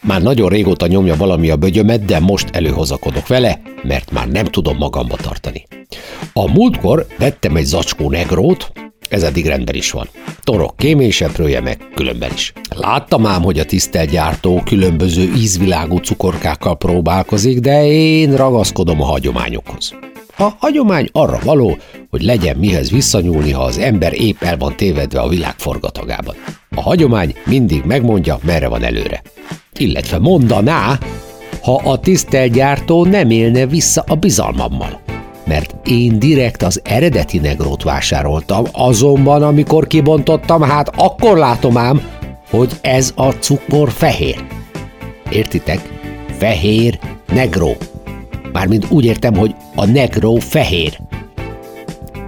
Már 0.00 0.22
nagyon 0.22 0.48
régóta 0.48 0.86
nyomja 0.86 1.16
valami 1.16 1.50
a 1.50 1.56
bögyömet, 1.56 2.04
de 2.04 2.18
most 2.18 2.48
előhozakodok 2.52 3.26
vele, 3.26 3.60
mert 3.82 4.10
már 4.10 4.28
nem 4.28 4.44
tudom 4.44 4.76
magamba 4.76 5.16
tartani. 5.16 5.66
A 6.32 6.52
múltkor 6.52 7.06
vettem 7.18 7.56
egy 7.56 7.64
zacskó 7.64 8.10
negrót, 8.10 8.72
ez 9.10 9.22
eddig 9.22 9.46
rendben 9.46 9.74
is 9.74 9.90
van. 9.90 10.08
Torok 10.42 10.76
kéményseprője 10.76 11.60
meg 11.60 11.78
különben 11.94 12.30
is. 12.34 12.52
Láttam 12.76 13.26
ám, 13.26 13.42
hogy 13.42 13.58
a 13.58 13.64
tisztelt 13.64 14.10
gyártó 14.10 14.62
különböző 14.64 15.32
ízvilágú 15.36 15.96
cukorkákkal 15.96 16.76
próbálkozik, 16.76 17.58
de 17.58 17.86
én 17.86 18.36
ragaszkodom 18.36 19.02
a 19.02 19.04
hagyományokhoz. 19.04 19.94
A 20.36 20.48
hagyomány 20.58 21.08
arra 21.12 21.38
való, 21.44 21.78
hogy 22.10 22.22
legyen 22.22 22.56
mihez 22.56 22.90
visszanyúlni, 22.90 23.50
ha 23.52 23.62
az 23.62 23.78
ember 23.78 24.20
épp 24.20 24.42
el 24.42 24.56
van 24.56 24.76
tévedve 24.76 25.20
a 25.20 25.28
világ 25.28 25.54
forgatagában. 25.56 26.34
A 26.74 26.80
hagyomány 26.80 27.34
mindig 27.44 27.82
megmondja, 27.84 28.38
merre 28.42 28.68
van 28.68 28.82
előre. 28.82 29.22
Illetve 29.76 30.18
mondaná, 30.18 30.98
ha 31.62 31.74
a 31.84 31.98
tisztelt 31.98 32.52
gyártó 32.52 33.04
nem 33.04 33.30
élne 33.30 33.66
vissza 33.66 34.04
a 34.06 34.14
bizalmammal. 34.14 35.09
Mert 35.44 35.74
én 35.88 36.18
direkt 36.18 36.62
az 36.62 36.80
eredeti 36.84 37.38
negrót 37.38 37.82
vásároltam, 37.82 38.64
azonban 38.72 39.42
amikor 39.42 39.86
kibontottam, 39.86 40.62
hát 40.62 40.90
akkor 40.96 41.38
látom 41.38 41.76
ám, 41.76 42.02
hogy 42.50 42.72
ez 42.80 43.12
a 43.16 43.30
cukor 43.30 43.90
fehér. 43.90 44.44
Értitek? 45.30 45.80
Fehér 46.38 46.98
negró. 47.32 47.76
Mármint 48.52 48.86
úgy 48.88 49.04
értem, 49.04 49.36
hogy 49.36 49.54
a 49.74 49.86
negró 49.86 50.36
fehér. 50.36 50.98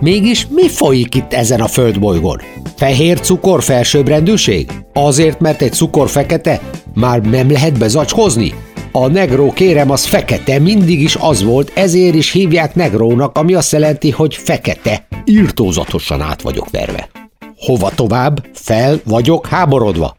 Mégis 0.00 0.46
mi 0.50 0.68
folyik 0.68 1.14
itt 1.14 1.32
ezen 1.32 1.60
a 1.60 1.66
földbolygón? 1.66 2.40
Fehér 2.76 3.20
cukor 3.20 3.62
felsőbbrendűség? 3.62 4.70
Azért, 4.92 5.40
mert 5.40 5.62
egy 5.62 5.72
cukor 5.72 6.08
fekete? 6.08 6.60
Már 6.94 7.20
nem 7.20 7.50
lehet 7.50 7.78
bezacskozni? 7.78 8.54
A 8.94 9.06
negró 9.06 9.52
kérem 9.52 9.90
az 9.90 10.06
fekete, 10.06 10.58
mindig 10.58 11.00
is 11.00 11.16
az 11.20 11.42
volt, 11.42 11.72
ezért 11.74 12.14
is 12.14 12.32
hívják 12.32 12.74
negrónak, 12.74 13.38
ami 13.38 13.54
azt 13.54 13.72
jelenti, 13.72 14.10
hogy 14.10 14.34
fekete. 14.34 15.06
Írtózatosan 15.24 16.20
át 16.20 16.42
vagyok 16.42 16.70
verve. 16.70 17.08
Hova 17.56 17.90
tovább? 17.90 18.46
Fel 18.52 19.00
vagyok 19.04 19.46
háborodva. 19.46 20.16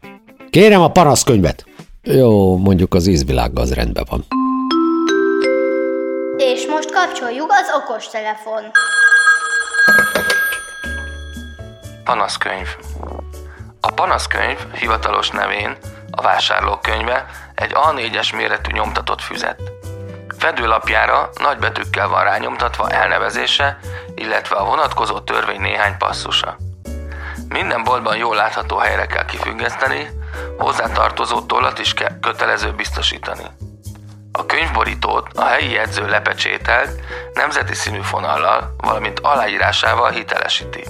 Kérem 0.50 0.80
a 0.80 0.90
panaszkönyvet. 0.90 1.64
Jó, 2.02 2.56
mondjuk 2.56 2.94
az 2.94 3.06
ízvilággal 3.06 3.62
az 3.62 3.72
rendben 3.72 4.06
van. 4.10 4.24
És 6.36 6.66
most 6.66 6.90
kapcsoljuk 6.92 7.50
az 7.50 7.82
okos 7.82 8.08
telefon. 8.08 8.62
Panaszkönyv. 12.04 12.68
A 13.80 13.92
panaszkönyv 13.92 14.58
hivatalos 14.80 15.30
nevén 15.30 15.76
a 16.10 16.22
vásárlókönyve 16.22 17.24
egy 17.54 17.72
A4-es 17.74 18.36
méretű 18.36 18.72
nyomtatott 18.72 19.20
füzet. 19.20 19.60
Fedőlapjára 20.38 21.30
nagybetűkkel 21.40 22.08
van 22.08 22.24
rányomtatva 22.24 22.88
elnevezése, 22.88 23.78
illetve 24.14 24.56
a 24.56 24.64
vonatkozó 24.64 25.18
törvény 25.18 25.60
néhány 25.60 25.96
passzusa. 25.96 26.56
Minden 27.48 27.82
boltban 27.82 28.16
jól 28.16 28.36
látható 28.36 28.76
helyre 28.76 29.06
kell 29.06 29.24
kifüggeszteni, 29.24 30.08
hozzátartozó 30.58 31.40
tollat 31.40 31.78
is 31.78 31.94
kell 31.94 32.18
kötelező 32.20 32.72
biztosítani. 32.72 33.44
A 34.32 34.46
könyvborítót 34.46 35.28
a 35.34 35.44
helyi 35.44 35.70
jegyző 35.70 36.08
lepecsételt, 36.08 37.00
nemzeti 37.34 37.74
színű 37.74 38.00
fonallal, 38.00 38.74
valamint 38.76 39.20
aláírásával 39.20 40.10
hitelesíti. 40.10 40.84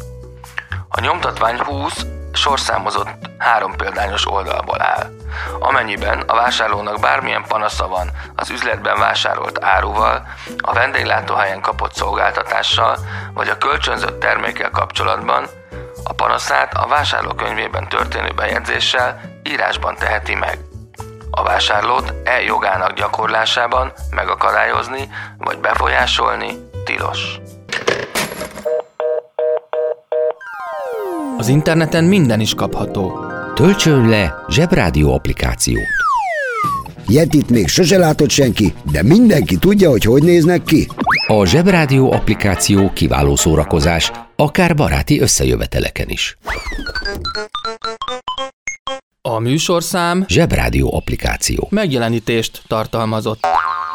A 0.89 1.01
nyomtatvány 1.01 1.59
20 1.59 2.07
sorszámozott 2.37 3.09
három 3.39 3.77
példányos 3.77 4.27
oldalból 4.27 4.83
áll. 4.83 5.11
Amennyiben 5.59 6.21
a 6.21 6.35
vásárlónak 6.35 7.01
bármilyen 7.01 7.45
panasza 7.49 7.89
van 7.89 8.11
az 8.37 8.51
üzletben 8.51 8.99
vásárolt 8.99 9.65
áruval, 9.65 10.27
a 10.59 10.73
vendéglátóhelyen 10.73 11.61
kapott 11.61 11.95
szolgáltatással, 11.95 12.97
vagy 13.35 13.49
a 13.49 13.59
kölcsönzött 13.59 14.21
termékkel 14.21 14.71
kapcsolatban, 14.71 15.47
a 16.05 16.13
panaszát 16.13 16.75
a 16.75 16.87
vásárlókönyvében 16.87 17.89
történő 17.89 18.33
bejegyzéssel 18.37 19.21
írásban 19.43 19.95
teheti 19.95 20.35
meg. 20.35 20.59
A 21.31 21.43
vásárlót 21.43 22.13
e 22.25 22.43
jogának 22.43 22.93
gyakorlásában 22.93 23.93
megakadályozni 24.11 25.11
vagy 25.39 25.59
befolyásolni 25.59 26.69
tilos. 26.85 27.39
Az 31.45 31.51
interneten 31.51 32.05
minden 32.05 32.41
is 32.41 32.55
kapható. 32.55 33.25
Töltsön 33.55 34.09
le 34.09 34.35
Zsebrádió 34.49 35.15
applikációt. 35.15 35.87
Yetit 37.09 37.51
még 37.51 37.69
sose 37.69 37.99
látott 37.99 38.31
senki, 38.31 38.75
de 38.93 39.03
mindenki 39.03 39.57
tudja, 39.57 39.91
hogy 39.91 40.05
hogy 40.05 40.23
néznek 40.23 40.63
ki. 40.63 40.89
A 41.27 41.47
Zsebrádió 41.47 42.13
applikáció 42.13 42.91
kiváló 42.93 43.37
szórakozás, 43.37 44.13
akár 44.37 44.75
baráti 44.75 45.21
összejöveteleken 45.21 46.09
is. 46.09 46.37
A 49.23 49.39
műsorszám 49.39 50.25
Zsebrádió 50.29 50.95
applikáció. 50.95 51.67
megjelenítést 51.71 52.63
tartalmazott. 52.67 53.47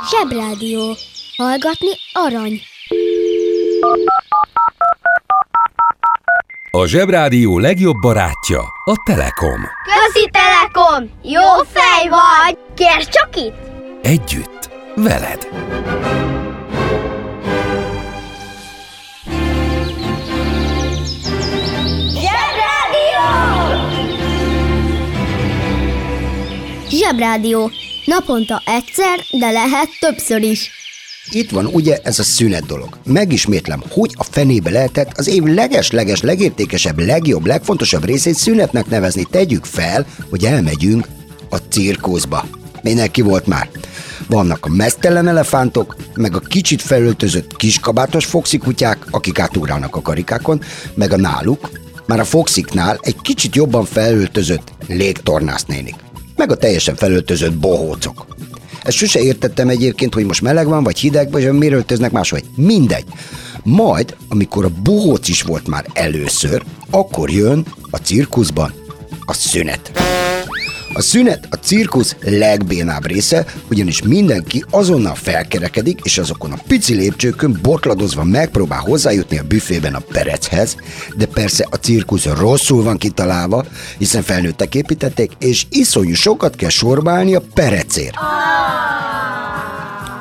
Zsebrádió. 0.09 0.95
Hallgatni 1.37 1.89
arany. 2.13 2.61
A 6.71 6.85
Zsebrádió 6.85 7.59
legjobb 7.59 7.95
barátja 8.01 8.59
a 8.85 8.95
Telekom. 9.05 9.61
Közi 9.83 10.29
Telekom! 10.31 11.09
Jó 11.23 11.63
fej 11.71 12.09
vagy! 12.09 12.57
Kérd 12.75 13.07
csak 13.09 13.35
itt! 13.35 13.55
Együtt, 14.01 14.69
veled. 14.95 15.47
Zsebrádió! 22.09 23.27
Zsebrádió. 26.89 27.71
Naponta 28.05 28.61
egyszer, 28.65 29.19
de 29.31 29.49
lehet 29.51 29.87
többször 29.99 30.41
is. 30.41 30.71
Itt 31.31 31.49
van 31.49 31.65
ugye 31.65 31.97
ez 32.03 32.19
a 32.19 32.23
szünet 32.23 32.65
dolog. 32.65 32.97
Megismétlem, 33.05 33.83
hogy 33.89 34.13
a 34.17 34.23
fenébe 34.23 34.69
lehetett 34.69 35.17
az 35.17 35.27
év 35.27 35.43
leges-leges, 35.43 36.21
legértékesebb, 36.21 36.99
legjobb, 36.99 37.45
legfontosabb 37.45 38.05
részét 38.05 38.35
szünetnek 38.35 38.89
nevezni. 38.89 39.23
Tegyük 39.23 39.65
fel, 39.65 40.05
hogy 40.29 40.45
elmegyünk 40.45 41.07
a 41.49 41.55
cirkuszba. 41.55 42.45
Mindenki 42.81 43.21
volt 43.21 43.47
már. 43.47 43.69
Vannak 44.27 44.65
a 44.65 44.69
mesztelen 44.69 45.27
elefántok, 45.27 45.95
meg 46.15 46.35
a 46.35 46.39
kicsit 46.39 46.81
felöltözött 46.81 47.55
kiskabátos 47.55 48.25
foxikutyák, 48.25 49.05
akik 49.11 49.39
átugrálnak 49.39 49.95
a 49.95 50.01
karikákon, 50.01 50.61
meg 50.93 51.13
a 51.13 51.17
náluk, 51.17 51.69
már 52.05 52.19
a 52.19 52.25
foxiknál 52.25 52.99
egy 53.01 53.21
kicsit 53.21 53.55
jobban 53.55 53.85
felöltözött 53.85 54.71
légtornász 54.87 55.65
nénik, 55.65 55.95
meg 56.35 56.51
a 56.51 56.55
teljesen 56.57 56.95
felöltözött 56.95 57.53
bohócok. 57.53 58.25
Ezt 58.89 58.97
sose 58.97 59.19
értettem 59.19 59.69
egyébként, 59.69 60.13
hogy 60.13 60.25
most 60.25 60.41
meleg 60.41 60.67
van, 60.67 60.83
vagy 60.83 60.99
hideg, 60.99 61.31
vagy 61.31 61.51
miről 61.51 61.77
öltöznek 61.77 62.11
máshogy. 62.11 62.43
Mindegy. 62.55 63.05
Majd, 63.63 64.15
amikor 64.29 64.65
a 64.65 64.71
bohóc 64.83 65.27
is 65.27 65.41
volt 65.41 65.67
már 65.67 65.85
először, 65.93 66.63
akkor 66.89 67.29
jön 67.29 67.65
a 67.89 67.97
cirkuszban 67.97 68.73
a 69.25 69.33
szünet. 69.33 69.91
A 70.99 71.01
szünet 71.01 71.47
a 71.49 71.55
cirkusz 71.55 72.15
legbénább 72.21 73.05
része, 73.05 73.45
ugyanis 73.69 74.01
mindenki 74.01 74.63
azonnal 74.69 75.15
felkerekedik, 75.15 75.99
és 76.03 76.17
azokon 76.17 76.51
a 76.51 76.59
pici 76.67 76.93
lépcsőkön 76.93 77.59
botladozva 77.61 78.23
megpróbál 78.23 78.79
hozzájutni 78.79 79.37
a 79.39 79.43
büfében 79.43 79.93
a 79.93 80.01
perechez, 80.11 80.75
de 81.15 81.25
persze 81.25 81.67
a 81.69 81.75
cirkusz 81.75 82.25
rosszul 82.25 82.83
van 82.83 82.97
kitalálva, 82.97 83.65
hiszen 83.97 84.21
felnőttek 84.21 84.75
építették, 84.75 85.31
és 85.39 85.65
iszonyú 85.69 86.13
sokat 86.13 86.55
kell 86.55 86.69
sorbálni 86.69 87.35
a 87.35 87.41
perecért. 87.53 88.15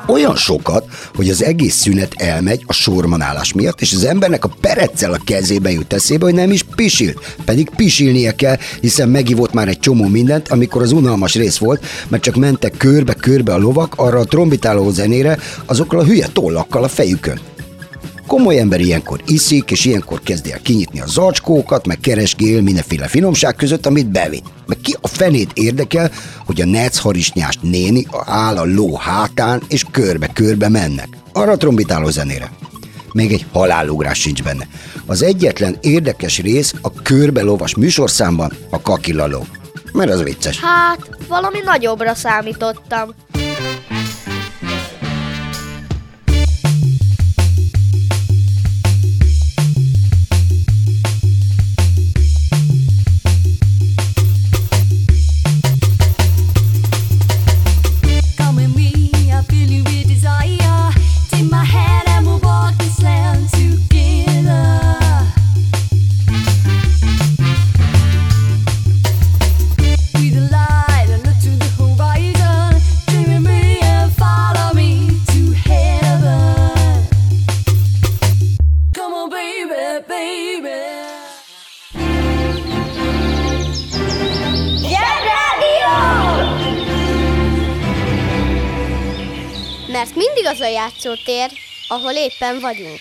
Olyan 0.09 0.35
sokat, 0.35 0.85
hogy 1.15 1.29
az 1.29 1.43
egész 1.43 1.75
szünet 1.75 2.13
elmegy 2.17 2.63
a 2.65 2.73
sormanálás 2.73 3.53
miatt, 3.53 3.81
és 3.81 3.93
az 3.93 4.03
embernek 4.03 4.45
a 4.45 4.51
pereccel 4.61 5.13
a 5.13 5.19
kezébe 5.25 5.71
jut 5.71 5.93
eszébe, 5.93 6.25
hogy 6.25 6.33
nem 6.33 6.51
is 6.51 6.63
pisilt. 6.75 7.35
Pedig 7.45 7.69
pisilnie 7.75 8.35
kell, 8.35 8.57
hiszen 8.81 9.09
megivott 9.09 9.53
már 9.53 9.67
egy 9.67 9.79
csomó 9.79 10.07
mindent, 10.07 10.47
amikor 10.47 10.81
az 10.81 10.91
unalmas 10.91 11.35
rész 11.35 11.57
volt, 11.57 11.85
mert 12.07 12.23
csak 12.23 12.35
mentek 12.35 12.77
körbe-körbe 12.77 13.53
a 13.53 13.57
lovak 13.57 13.93
arra 13.95 14.19
a 14.19 14.25
trombitáló 14.25 14.91
zenére, 14.91 15.37
azokkal 15.65 15.99
a 15.99 16.05
hülye 16.05 16.27
tollakkal 16.33 16.83
a 16.83 16.87
fejükön. 16.87 17.39
Komoly 18.29 18.59
ember 18.59 18.79
ilyenkor 18.79 19.21
iszik, 19.25 19.71
és 19.71 19.85
ilyenkor 19.85 20.21
kezdi 20.21 20.51
el 20.51 20.59
kinyitni 20.61 20.99
a 20.99 21.07
zacskókat, 21.07 21.87
meg 21.87 21.99
keresgél 21.99 22.61
mindenféle 22.61 23.07
finomság 23.07 23.55
között, 23.55 23.85
amit 23.85 24.11
bevitt. 24.11 24.45
Meg 24.65 24.77
ki 24.77 24.95
a 25.01 25.07
fenét 25.07 25.51
érdekel, 25.53 26.11
hogy 26.45 26.61
a 26.61 26.65
nec 26.65 26.97
harisnyás 26.97 27.57
néni 27.61 28.07
áll 28.25 28.57
a 28.57 28.65
ló 28.65 28.95
hátán, 28.95 29.61
és 29.67 29.85
körbe-körbe 29.91 30.69
mennek. 30.69 31.07
Arra 31.33 31.57
trombitáló 31.57 32.09
zenére. 32.09 32.51
Még 33.13 33.31
egy 33.31 33.45
halálugrás 33.51 34.19
sincs 34.19 34.43
benne. 34.43 34.67
Az 35.05 35.21
egyetlen 35.21 35.77
érdekes 35.81 36.39
rész 36.39 36.73
a 36.81 36.93
körbe 36.93 37.41
lovas 37.41 37.75
műsorszámban 37.75 38.51
a 38.69 38.81
kakilaló. 38.81 39.45
Mert 39.93 40.11
az 40.11 40.23
vicces. 40.23 40.59
Hát, 40.59 41.09
valami 41.27 41.59
nagyobbra 41.63 42.15
számítottam. 42.15 43.13
Játszótér, 90.79 91.49
ahol 91.87 92.11
éppen 92.11 92.59
vagyunk. 92.59 92.99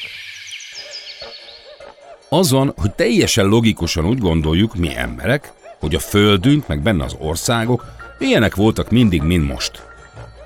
Az 2.29 2.51
van, 2.51 2.75
hogy 2.77 2.93
teljesen 2.93 3.47
logikusan 3.47 4.07
úgy 4.07 4.19
gondoljuk, 4.19 4.75
mi 4.75 4.97
emberek, 4.97 5.53
hogy 5.81 5.95
a 5.95 5.99
földünk, 5.99 6.67
meg 6.67 6.83
benne 6.83 7.05
az 7.05 7.17
országok 7.19 7.85
milyenek 8.19 8.55
voltak 8.55 8.91
mindig, 8.91 9.23
mint 9.23 9.53
most. 9.53 9.83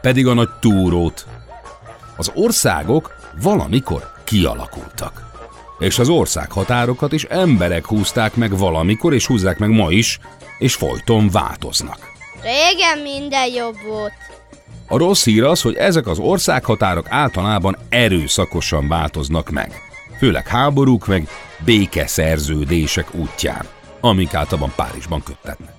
Pedig 0.01 0.27
a 0.27 0.35
nagy 0.35 0.49
túrót. 0.61 1.27
Az 2.17 2.31
országok 2.35 3.17
valamikor 3.43 4.13
kialakultak. 4.25 5.31
És 5.79 5.99
az 5.99 6.09
országhatárokat 6.09 7.13
is 7.13 7.25
emberek 7.25 7.87
húzták 7.87 8.35
meg 8.35 8.57
valamikor, 8.57 9.15
és 9.15 9.27
húzzák 9.27 9.59
meg 9.59 9.71
ma 9.71 9.91
is, 9.91 10.19
és 10.59 10.75
folyton 10.75 11.29
változnak. 11.31 11.99
Régen 12.43 12.99
minden 12.99 13.47
jobb 13.47 13.77
volt. 13.89 14.32
A 14.93 14.99
rossz 14.99 15.25
hír 15.25 15.43
az, 15.43 15.63
hogy 15.63 15.75
ezek 15.75 16.07
az 16.07 16.19
országhatárok 16.19 17.07
általában 17.11 17.77
erőszakosan 17.89 18.89
változnak 18.89 19.51
meg. 19.51 19.73
Főleg 20.19 20.47
háborúk 20.47 21.07
meg 21.07 21.29
békeszerződések 21.65 23.15
útján, 23.15 23.67
amik 24.01 24.35
általában 24.35 24.73
Párizsban 24.77 25.23
köttetnek. 25.23 25.73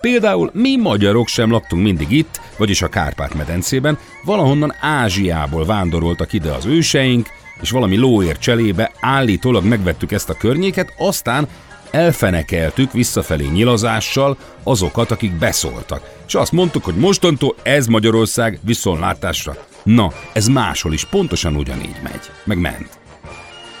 Például 0.00 0.50
mi 0.54 0.76
magyarok 0.76 1.28
sem 1.28 1.50
laktunk 1.50 1.82
mindig 1.82 2.10
itt, 2.10 2.40
vagyis 2.56 2.82
a 2.82 2.88
Kárpát-medencében, 2.88 3.98
valahonnan 4.24 4.74
Ázsiából 4.80 5.64
vándoroltak 5.64 6.32
ide 6.32 6.50
az 6.52 6.66
őseink, 6.66 7.28
és 7.60 7.70
valami 7.70 7.96
lóért 7.96 8.40
cselébe 8.40 8.92
állítólag 9.00 9.64
megvettük 9.64 10.12
ezt 10.12 10.30
a 10.30 10.36
környéket, 10.36 10.94
aztán 10.98 11.48
elfenekeltük 11.92 12.92
visszafelé 12.92 13.46
nyilazással 13.46 14.36
azokat, 14.62 15.10
akik 15.10 15.32
beszóltak. 15.32 16.10
És 16.26 16.34
azt 16.34 16.52
mondtuk, 16.52 16.84
hogy 16.84 16.94
mostantól 16.94 17.54
ez 17.62 17.86
Magyarország 17.86 18.58
viszontlátásra. 18.62 19.56
Na, 19.82 20.12
ez 20.32 20.46
máshol 20.46 20.92
is 20.92 21.04
pontosan 21.04 21.56
ugyanígy 21.56 21.96
megy, 22.02 22.30
meg 22.44 22.58
ment. 22.58 22.98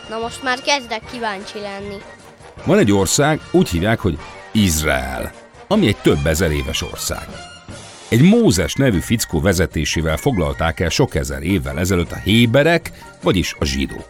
Na 0.08 0.18
most 0.18 0.42
már 0.42 0.60
kezdek 0.60 1.02
kíváncsi 1.12 1.58
lenni. 1.60 1.96
Van 2.64 2.78
egy 2.78 2.92
ország, 2.92 3.40
úgy 3.52 3.68
hívják, 3.68 4.00
hogy 4.00 4.18
Izrael, 4.52 5.32
ami 5.68 5.86
egy 5.86 5.96
több 5.96 6.26
ezer 6.26 6.50
éves 6.50 6.82
ország. 6.82 7.28
Egy 8.08 8.22
Mózes 8.22 8.74
nevű 8.74 8.98
fickó 8.98 9.40
vezetésével 9.40 10.16
foglalták 10.16 10.80
el 10.80 10.88
sok 10.88 11.14
ezer 11.14 11.42
évvel 11.42 11.78
ezelőtt 11.78 12.12
a 12.12 12.20
héberek, 12.24 12.90
vagyis 13.22 13.56
a 13.58 13.64
zsidók. 13.64 14.08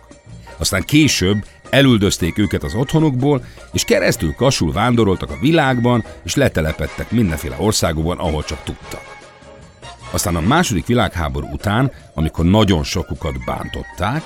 Aztán 0.57 0.83
később 0.83 1.45
elüldözték 1.73 2.39
őket 2.39 2.63
az 2.63 2.75
otthonukból, 2.75 3.45
és 3.73 3.85
keresztül 3.85 4.35
kasul 4.35 4.73
vándoroltak 4.73 5.31
a 5.31 5.39
világban, 5.41 6.05
és 6.25 6.35
letelepettek 6.35 7.11
mindenféle 7.11 7.57
országokban, 7.59 8.19
ahol 8.19 8.45
csak 8.45 8.63
tudtak. 8.65 9.21
Aztán 10.11 10.37
a 10.37 10.41
második 10.41 10.87
világháború 10.87 11.47
után, 11.53 11.93
amikor 12.15 12.45
nagyon 12.45 12.85
sokukat 12.85 13.45
bántották, 13.45 14.23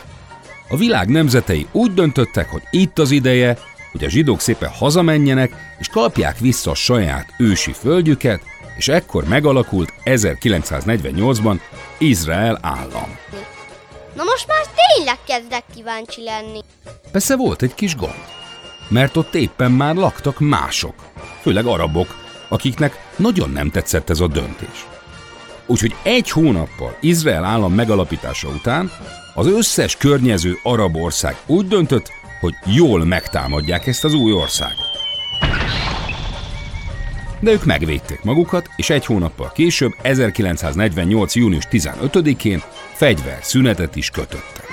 a 0.68 0.76
világ 0.76 1.09
nemzetei 1.09 1.66
úgy 1.72 1.94
döntöttek, 1.94 2.50
hogy 2.50 2.62
itt 2.70 2.98
az 2.98 3.11
ideje, 3.11 3.59
hogy 3.92 4.04
a 4.04 4.09
zsidók 4.09 4.40
szépen 4.40 4.68
hazamenjenek, 4.68 5.74
és 5.78 5.88
kapják 5.88 6.38
vissza 6.38 6.70
a 6.70 6.74
saját 6.74 7.35
ősi 7.38 7.72
földjüket, 7.72 8.40
és 8.76 8.88
ekkor 8.88 9.24
megalakult 9.28 9.92
1948-ban 10.04 11.59
Izrael 11.98 12.59
állam. 12.62 13.16
Na 14.16 14.22
most 14.24 14.46
már 14.46 14.64
tényleg 14.74 15.18
kezdek 15.26 15.64
kíváncsi 15.74 16.22
lenni. 16.22 16.61
Persze 17.12 17.37
volt 17.37 17.62
egy 17.62 17.74
kis 17.74 17.96
gond, 17.96 18.24
mert 18.88 19.16
ott 19.16 19.35
éppen 19.35 19.72
már 19.72 19.94
laktak 19.94 20.40
mások, 20.40 20.94
főleg 21.40 21.66
arabok, 21.66 22.14
akiknek 22.48 23.12
nagyon 23.16 23.50
nem 23.50 23.70
tetszett 23.70 24.11
ez 24.11 24.20
a 24.20 24.26
döntés. 24.26 24.87
Úgyhogy 25.66 25.94
egy 26.02 26.31
hónappal 26.31 26.96
Izrael 27.00 27.44
állam 27.44 27.72
megalapítása 27.72 28.48
után 28.48 28.90
az 29.35 29.46
összes 29.46 29.96
környező 29.96 30.59
arab 30.62 30.96
ország 30.96 31.37
úgy 31.46 31.68
döntött, 31.68 32.12
hogy 32.40 32.55
jól 32.64 33.05
megtámadják 33.05 33.87
ezt 33.87 34.05
az 34.05 34.14
új 34.14 34.33
országot. 34.33 34.95
De 37.40 37.51
ők 37.51 37.64
megvédték 37.64 38.22
magukat, 38.22 38.68
és 38.77 38.90
egy 38.90 39.07
hónappal 39.07 39.53
később, 39.55 39.92
1948. 40.03 41.35
június 41.35 41.64
15-én 41.70 42.62
fegyver 42.92 43.38
szünetet 43.42 43.96
is 43.96 44.11
kötöttek. 44.11 44.64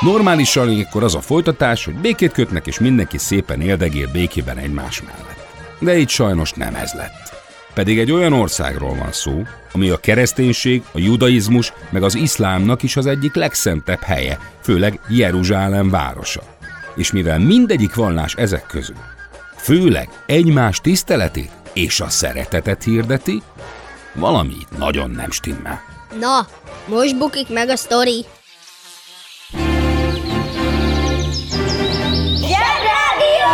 Normálisan 0.00 0.70
ilyenkor 0.70 1.02
az 1.02 1.14
a 1.14 1.20
folytatás, 1.20 1.84
hogy 1.84 1.94
békét 1.94 2.32
kötnek, 2.32 2.66
és 2.66 2.78
mindenki 2.78 3.18
szépen 3.18 3.60
éldegél 3.60 4.08
békében 4.12 4.58
egymás 4.58 5.02
mellett. 5.02 5.46
De 5.78 5.96
itt 5.96 6.08
sajnos 6.08 6.52
nem 6.52 6.74
ez 6.74 6.92
lett. 6.92 7.36
Pedig 7.74 7.98
egy 7.98 8.12
olyan 8.12 8.32
országról 8.32 8.94
van 8.94 9.12
szó, 9.12 9.42
ami 9.72 9.88
a 9.88 9.96
kereszténység, 9.96 10.82
a 10.92 10.98
judaizmus, 10.98 11.72
meg 11.90 12.02
az 12.02 12.14
iszlámnak 12.14 12.82
is 12.82 12.96
az 12.96 13.06
egyik 13.06 13.34
legszentebb 13.34 14.00
helye, 14.00 14.38
főleg 14.62 15.00
Jeruzsálem 15.08 15.90
városa. 15.90 16.42
És 16.96 17.12
mivel 17.12 17.38
mindegyik 17.38 17.94
vallás 17.94 18.34
ezek 18.34 18.66
közül, 18.66 18.96
főleg 19.68 20.08
egymás 20.26 20.80
tiszteletét 20.80 21.50
és 21.72 22.00
a 22.00 22.08
szeretetet 22.08 22.82
hirdeti, 22.82 23.42
valami 24.14 24.52
itt 24.60 24.78
nagyon 24.78 25.10
nem 25.10 25.30
stimmel. 25.30 25.80
Na, 26.20 26.46
most 26.86 27.18
bukik 27.18 27.48
meg 27.48 27.68
a 27.68 27.76
sztori. 27.76 28.24
Zsebrádió! 32.40 33.52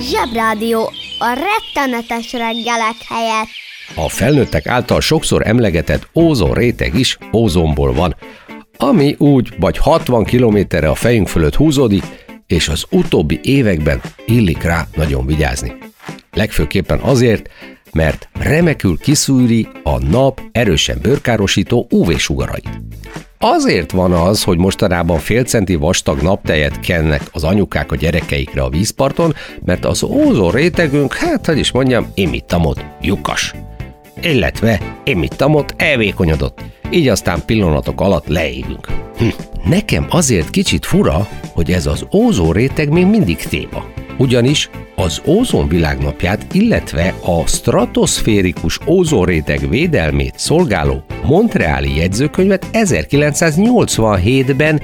Zsebrádió, 0.00 0.92
a 1.18 1.32
rettenetes 1.32 2.32
reggelek 2.32 2.96
helyett. 3.08 3.48
A 3.94 4.08
felnőttek 4.08 4.66
által 4.66 5.00
sokszor 5.00 5.46
emlegetett 5.46 6.08
ózon 6.14 6.52
réteg 6.52 6.94
is 6.94 7.18
ózonból 7.32 7.92
van, 7.92 8.16
ami 8.76 9.14
úgy 9.18 9.48
vagy 9.58 9.78
60 9.78 10.24
kilométerre 10.24 10.88
a 10.88 10.94
fejünk 10.94 11.28
fölött 11.28 11.54
húzódik, 11.54 12.21
és 12.46 12.68
az 12.68 12.84
utóbbi 12.90 13.40
években 13.42 14.00
illik 14.26 14.62
rá 14.62 14.86
nagyon 14.94 15.26
vigyázni. 15.26 15.72
Legfőképpen 16.32 16.98
azért, 16.98 17.50
mert 17.92 18.28
remekül 18.32 18.98
kiszűri 18.98 19.68
a 19.82 19.98
nap 19.98 20.40
erősen 20.52 20.98
bőrkárosító 21.02 21.86
UV-sugarait. 21.90 22.80
Azért 23.38 23.90
van 23.90 24.12
az, 24.12 24.42
hogy 24.42 24.58
mostanában 24.58 25.18
fél 25.18 25.44
centi 25.44 25.74
vastag 25.74 26.20
naptejet 26.20 26.80
kennek 26.80 27.22
az 27.32 27.44
anyukák 27.44 27.92
a 27.92 27.96
gyerekeikre 27.96 28.62
a 28.62 28.68
vízparton, 28.68 29.34
mert 29.64 29.84
az 29.84 30.02
ózon 30.02 30.50
rétegünk, 30.50 31.14
hát 31.14 31.46
hogy 31.46 31.58
is 31.58 31.72
mondjam, 31.72 32.10
imittamot 32.14 32.84
lyukas. 33.00 33.54
Illetve 34.22 35.00
imittamot 35.04 35.74
elvékonyodott, 35.76 36.60
így 36.92 37.08
aztán 37.08 37.42
pillanatok 37.46 38.00
alatt 38.00 38.26
leégünk. 38.26 38.86
Hm. 39.16 39.24
Nekem 39.64 40.06
azért 40.10 40.50
kicsit 40.50 40.86
fura, 40.86 41.28
hogy 41.52 41.70
ez 41.70 41.86
az 41.86 42.06
ózon 42.14 42.52
réteg 42.52 42.88
még 42.88 43.06
mindig 43.06 43.36
téma. 43.36 43.84
Ugyanis 44.18 44.70
az 44.96 45.22
ózon 45.26 45.68
világnapját, 45.68 46.46
illetve 46.52 47.14
a 47.24 47.46
stratoszférikus 47.46 48.78
ózonréteg 48.86 49.68
védelmét 49.68 50.34
szolgáló 50.36 51.02
Montreali 51.24 51.96
jegyzőkönyvet 51.96 52.66
1987-ben 52.72 54.80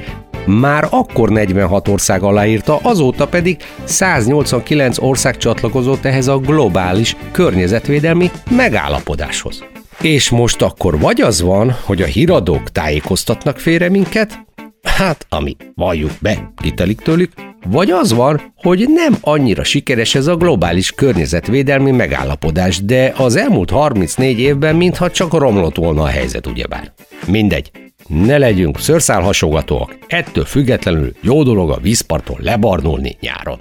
már 0.46 0.86
akkor 0.90 1.28
46 1.28 1.88
ország 1.88 2.22
aláírta, 2.22 2.78
azóta 2.82 3.26
pedig 3.26 3.56
189 3.84 4.98
ország 4.98 5.36
csatlakozott 5.36 6.04
ehhez 6.04 6.28
a 6.28 6.38
globális 6.38 7.16
környezetvédelmi 7.32 8.30
megállapodáshoz. 8.50 9.64
És 10.02 10.30
most 10.30 10.62
akkor 10.62 10.98
vagy 10.98 11.20
az 11.20 11.40
van, 11.40 11.76
hogy 11.84 12.02
a 12.02 12.06
híradók 12.06 12.72
tájékoztatnak 12.72 13.58
félre 13.58 13.88
minket, 13.88 14.38
hát 14.82 15.26
ami 15.28 15.56
valljuk 15.74 16.10
be, 16.20 16.52
kitelik 16.56 17.00
tőlük, 17.00 17.32
vagy 17.66 17.90
az 17.90 18.12
van, 18.12 18.52
hogy 18.54 18.84
nem 18.88 19.16
annyira 19.20 19.64
sikeres 19.64 20.14
ez 20.14 20.26
a 20.26 20.36
globális 20.36 20.92
környezetvédelmi 20.92 21.90
megállapodás, 21.90 22.84
de 22.84 23.12
az 23.16 23.36
elmúlt 23.36 23.70
34 23.70 24.38
évben 24.38 24.76
mintha 24.76 25.10
csak 25.10 25.32
romlott 25.32 25.76
volna 25.76 26.02
a 26.02 26.06
helyzet, 26.06 26.46
ugyebár. 26.46 26.92
Mindegy, 27.26 27.70
ne 28.06 28.38
legyünk 28.38 28.78
szőrszálhasogatóak, 28.80 29.98
ettől 30.06 30.44
függetlenül 30.44 31.12
jó 31.20 31.42
dolog 31.42 31.70
a 31.70 31.78
vízparton 31.82 32.38
lebarnulni 32.40 33.16
nyáron. 33.20 33.60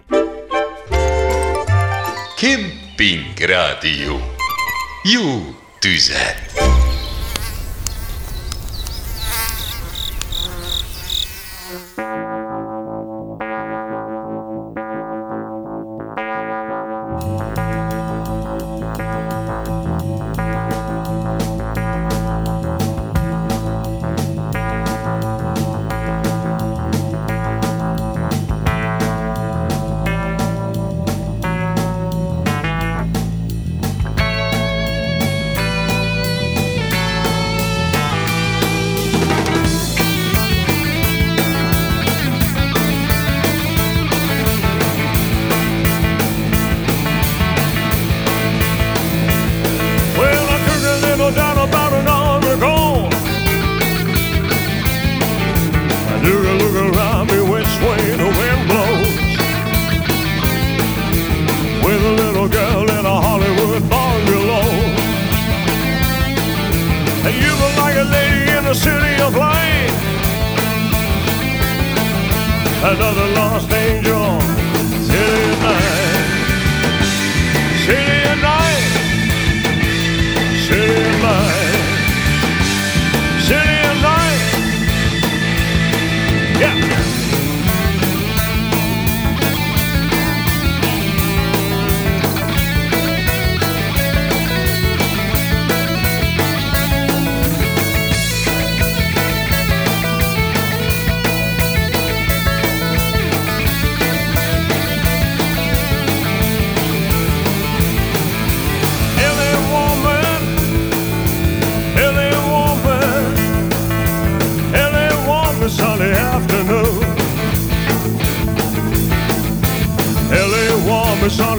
Kemping 2.38 3.50
Rádió. 3.50 4.16
Jó 5.14 5.56
tüzet! 5.82 6.38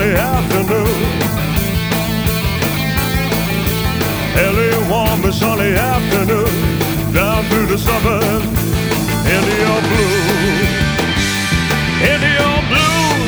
Sunday 0.08 0.22
afternoon. 0.22 1.00
LA 4.36 4.70
woman, 4.88 5.32
Sunday 5.32 5.76
afternoon. 5.76 7.12
Down 7.12 7.44
through 7.50 7.66
the 7.66 7.76
suburbs, 7.76 8.46
into 9.34 9.54
your 9.64 9.80
blues, 9.88 10.70
into 12.08 12.30
your 12.40 12.58
blues, 12.70 13.27